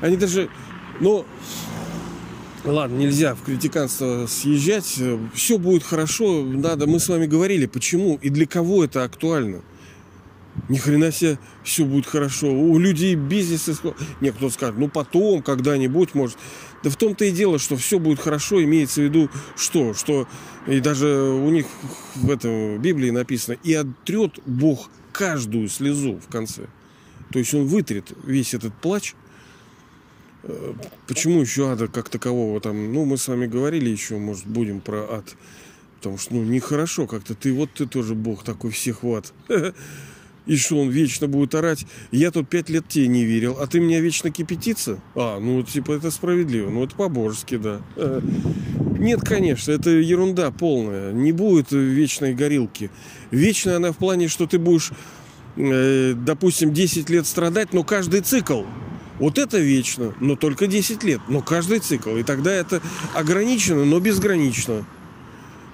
Они 0.00 0.16
даже, 0.16 0.48
ну, 1.00 1.26
Ладно, 2.66 2.96
нельзя 2.96 3.36
в 3.36 3.42
критиканство 3.42 4.26
съезжать. 4.26 5.00
Все 5.34 5.58
будет 5.58 5.84
хорошо. 5.84 6.42
Надо, 6.42 6.88
мы 6.88 6.98
с 6.98 7.08
вами 7.08 7.26
говорили, 7.26 7.66
почему 7.66 8.18
и 8.20 8.28
для 8.28 8.44
кого 8.44 8.82
это 8.82 9.04
актуально. 9.04 9.62
Ни 10.68 10.76
хрена 10.76 11.12
себе, 11.12 11.38
все 11.62 11.84
будет 11.84 12.06
хорошо. 12.06 12.50
У 12.50 12.76
людей 12.78 13.14
бизнес... 13.14 13.70
Не, 14.20 14.32
кто 14.32 14.50
скажет, 14.50 14.78
ну 14.78 14.88
потом, 14.88 15.42
когда-нибудь, 15.42 16.14
может. 16.14 16.38
Да 16.82 16.90
в 16.90 16.96
том-то 16.96 17.24
и 17.24 17.30
дело, 17.30 17.60
что 17.60 17.76
все 17.76 18.00
будет 18.00 18.18
хорошо, 18.18 18.62
имеется 18.64 19.00
в 19.00 19.04
виду 19.04 19.30
что? 19.54 19.94
Что 19.94 20.26
и 20.66 20.80
даже 20.80 21.06
у 21.08 21.50
них 21.50 21.66
в 22.16 22.30
этом 22.30 22.80
Библии 22.80 23.10
написано, 23.10 23.56
и 23.62 23.74
оттрет 23.74 24.40
Бог 24.44 24.90
каждую 25.12 25.68
слезу 25.68 26.18
в 26.18 26.32
конце. 26.32 26.62
То 27.30 27.38
есть 27.38 27.54
он 27.54 27.66
вытрет 27.66 28.12
весь 28.24 28.54
этот 28.54 28.74
плач– 28.74 29.14
Почему 31.06 31.40
еще 31.40 31.70
ада 31.70 31.88
как 31.88 32.08
такового 32.08 32.60
там? 32.60 32.92
Ну, 32.92 33.04
мы 33.04 33.16
с 33.16 33.28
вами 33.28 33.46
говорили 33.46 33.90
еще, 33.90 34.16
может, 34.18 34.46
будем 34.46 34.80
про 34.80 35.02
ад. 35.10 35.36
Потому 35.96 36.18
что, 36.18 36.34
ну, 36.34 36.44
нехорошо 36.44 37.06
как-то. 37.06 37.34
Ты 37.34 37.52
вот 37.52 37.70
ты 37.72 37.86
тоже 37.86 38.14
бог 38.14 38.44
такой 38.44 38.70
всех 38.70 39.02
в 39.02 39.14
ад. 39.14 39.32
И 40.46 40.56
что, 40.56 40.78
он 40.78 40.90
вечно 40.90 41.26
будет 41.26 41.54
орать? 41.56 41.86
Я 42.12 42.30
тут 42.30 42.48
пять 42.48 42.70
лет 42.70 42.88
тебе 42.88 43.08
не 43.08 43.24
верил, 43.24 43.56
а 43.60 43.66
ты 43.66 43.80
меня 43.80 44.00
вечно 44.00 44.30
кипятиться? 44.30 45.00
А, 45.16 45.40
ну, 45.40 45.62
типа, 45.64 45.92
это 45.92 46.12
справедливо. 46.12 46.70
Ну, 46.70 46.84
это 46.84 46.94
по-божески, 46.94 47.56
да. 47.56 47.80
Нет, 48.98 49.22
конечно, 49.22 49.72
это 49.72 49.90
ерунда 49.90 50.52
полная. 50.52 51.12
Не 51.12 51.32
будет 51.32 51.72
вечной 51.72 52.34
горилки. 52.34 52.90
Вечная 53.32 53.76
она 53.76 53.90
в 53.90 53.96
плане, 53.96 54.28
что 54.28 54.46
ты 54.46 54.60
будешь, 54.60 54.92
э, 55.56 56.14
допустим, 56.14 56.72
10 56.72 57.10
лет 57.10 57.26
страдать, 57.26 57.72
но 57.72 57.82
каждый 57.82 58.20
цикл 58.20 58.62
вот 59.18 59.38
это 59.38 59.58
вечно, 59.58 60.14
но 60.20 60.36
только 60.36 60.66
10 60.66 61.02
лет, 61.04 61.20
но 61.28 61.40
каждый 61.40 61.78
цикл. 61.78 62.16
И 62.16 62.22
тогда 62.22 62.52
это 62.52 62.82
ограничено, 63.14 63.84
но 63.84 63.98
безгранично. 64.00 64.84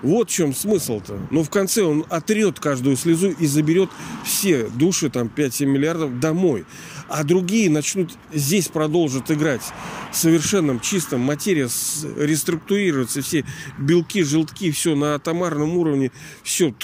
Вот 0.02 0.30
в 0.30 0.32
чем 0.32 0.52
смысл-то. 0.52 1.20
Но 1.30 1.44
в 1.44 1.50
конце 1.50 1.82
он 1.82 2.04
отрет 2.08 2.58
каждую 2.58 2.96
слезу 2.96 3.30
и 3.30 3.46
заберет 3.46 3.88
все 4.24 4.68
души, 4.68 5.10
там 5.10 5.30
5-7 5.34 5.66
миллиардов, 5.66 6.18
домой. 6.18 6.64
А 7.08 7.22
другие 7.24 7.70
начнут 7.70 8.10
здесь 8.32 8.68
продолжат 8.68 9.30
играть 9.30 9.62
в 10.10 10.16
совершенном 10.16 10.80
чистом 10.80 11.20
материя 11.20 11.68
реструктурируется, 12.16 13.22
все 13.22 13.44
белки, 13.78 14.22
желтки, 14.22 14.70
все 14.72 14.96
на 14.96 15.14
атомарном 15.14 15.76
уровне, 15.76 16.10
все 16.42 16.74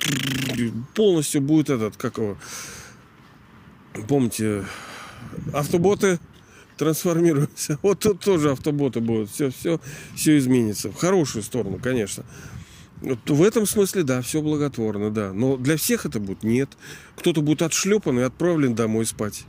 полностью 0.95 1.41
будет 1.41 1.71
этот, 1.71 1.97
как 1.97 2.19
его, 2.19 2.37
помните, 4.07 4.65
автоботы 5.53 6.21
трансформируемся. 6.79 7.79
Вот 7.83 8.01
тут 8.01 8.21
тоже 8.21 8.53
автоботы 8.53 9.01
будут. 9.01 9.31
Все, 9.31 9.51
все, 9.51 9.81
все 10.15 10.39
изменится. 10.39 10.91
В 10.91 10.97
хорошую 10.97 11.43
сторону, 11.43 11.79
конечно. 11.83 12.25
Вот 13.01 13.19
в 13.29 13.43
этом 13.43 13.67
смысле, 13.67 14.03
да, 14.03 14.23
все 14.23 14.41
благотворно, 14.41 15.11
да. 15.11 15.33
Но 15.33 15.57
для 15.57 15.77
всех 15.77 16.07
это 16.07 16.19
будет 16.19 16.43
нет. 16.43 16.71
Кто-то 17.17 17.43
будет 17.43 17.63
отшлепан 17.63 18.19
и 18.19 18.23
отправлен 18.23 18.75
домой 18.75 19.05
спать. 19.07 19.45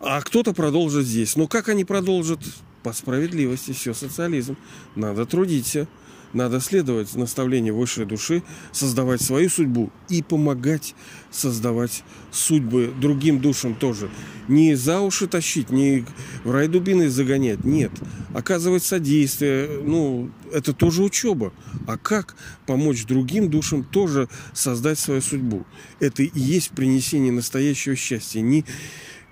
А 0.00 0.20
кто-то 0.20 0.52
продолжит 0.52 1.06
здесь. 1.06 1.36
Но 1.36 1.46
как 1.46 1.68
они 1.68 1.84
продолжат? 1.84 2.40
По 2.82 2.92
справедливости, 2.92 3.72
все 3.72 3.94
социализм. 3.94 4.56
Надо 4.96 5.24
трудиться. 5.24 5.86
Надо 6.32 6.60
следовать 6.60 7.14
наставлению 7.14 7.76
высшей 7.76 8.06
души, 8.06 8.42
создавать 8.72 9.20
свою 9.20 9.48
судьбу 9.50 9.90
и 10.08 10.22
помогать 10.22 10.94
создавать 11.30 12.04
судьбы 12.30 12.92
другим 13.00 13.40
душам 13.40 13.74
тоже. 13.74 14.10
Не 14.48 14.74
за 14.74 15.00
уши 15.00 15.26
тащить, 15.26 15.70
не 15.70 16.04
в 16.44 16.50
рай 16.50 16.68
дубины 16.68 17.08
загонять, 17.08 17.64
нет. 17.64 17.92
Оказывать 18.34 18.82
содействие, 18.82 19.82
ну, 19.82 20.30
это 20.52 20.72
тоже 20.72 21.02
учеба. 21.02 21.52
А 21.86 21.96
как 21.96 22.36
помочь 22.66 23.04
другим 23.04 23.50
душам 23.50 23.84
тоже 23.84 24.28
создать 24.52 24.98
свою 24.98 25.20
судьбу? 25.20 25.64
Это 26.00 26.22
и 26.22 26.30
есть 26.34 26.70
принесение 26.70 27.32
настоящего 27.32 27.96
счастья. 27.96 28.40
Не, 28.40 28.64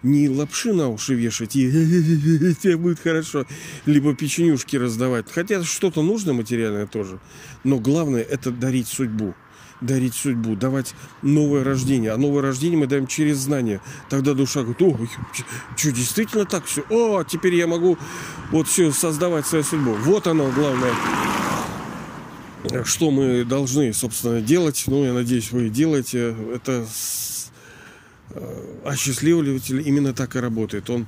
не 0.03 0.29
лапши 0.29 0.73
на 0.73 0.89
уши 0.89 1.15
вешать 1.15 1.57
и 1.57 1.71
тебе 2.63 2.77
будет 2.77 3.01
хорошо, 3.01 3.47
либо 3.87 4.15
печенюшки 4.15 4.77
раздавать. 4.77 5.27
Хотя 5.31 5.63
что-то 5.63 6.03
нужно 6.03 6.33
материальное 6.33 6.87
тоже. 6.87 7.19
Но 7.65 7.79
главное 7.79 8.23
это 8.23 8.51
дарить 8.51 8.89
судьбу. 8.89 9.35
Дарить 9.81 10.15
судьбу, 10.15 10.57
давать 10.57 10.95
новое 11.23 11.65
рождение. 11.65 12.13
А 12.13 12.19
новое 12.19 12.43
рождение 12.43 12.79
мы 12.79 12.87
даем 12.87 13.07
через 13.07 13.39
знание. 13.39 13.81
Тогда 14.11 14.35
душа 14.35 14.61
говорит, 14.61 14.83
о, 14.83 14.99
что, 15.75 15.93
действительно 15.93 16.45
так 16.45 16.67
все? 16.67 16.85
О, 16.91 17.25
теперь 17.25 17.55
я 17.55 17.67
могу 17.67 17.97
вот 18.51 18.69
все 18.69 18.93
создавать 18.93 19.47
свою 19.47 19.65
судьбу. 19.65 19.95
Вот 19.95 20.27
оно 20.27 20.51
главное 20.51 20.93
что 22.85 23.11
мы 23.11 23.45
должны, 23.45 23.93
собственно, 23.95 24.43
делать. 24.43 24.85
Ну, 24.87 25.03
я 25.03 25.15
надеюсь, 25.15 25.51
вы 25.51 25.71
делаете. 25.71 26.37
Это 26.55 26.87
осчастливливатель 28.85 29.87
именно 29.87 30.13
так 30.13 30.37
и 30.37 30.41
работает. 30.41 30.91
Он 30.91 31.07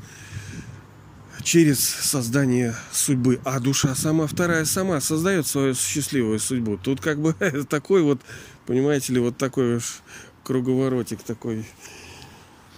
через 1.42 1.80
создание 1.80 2.74
судьбы, 2.92 3.40
а 3.44 3.60
душа 3.60 3.94
сама 3.94 4.26
вторая 4.26 4.64
сама 4.64 5.00
создает 5.00 5.46
свою 5.46 5.74
счастливую 5.74 6.38
судьбу. 6.38 6.78
Тут 6.82 7.00
как 7.00 7.18
бы 7.18 7.32
такой 7.68 8.02
вот, 8.02 8.20
понимаете 8.66 9.12
ли, 9.12 9.20
вот 9.20 9.36
такой 9.36 9.76
уж 9.76 10.00
круговоротик 10.44 11.22
такой. 11.22 11.64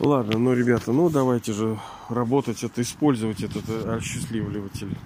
Ладно, 0.00 0.38
ну, 0.38 0.54
ребята, 0.54 0.92
ну 0.92 1.08
давайте 1.08 1.52
же 1.52 1.78
работать, 2.08 2.64
это 2.64 2.82
использовать 2.82 3.42
этот 3.42 3.68
осчастливливатель. 3.86 4.96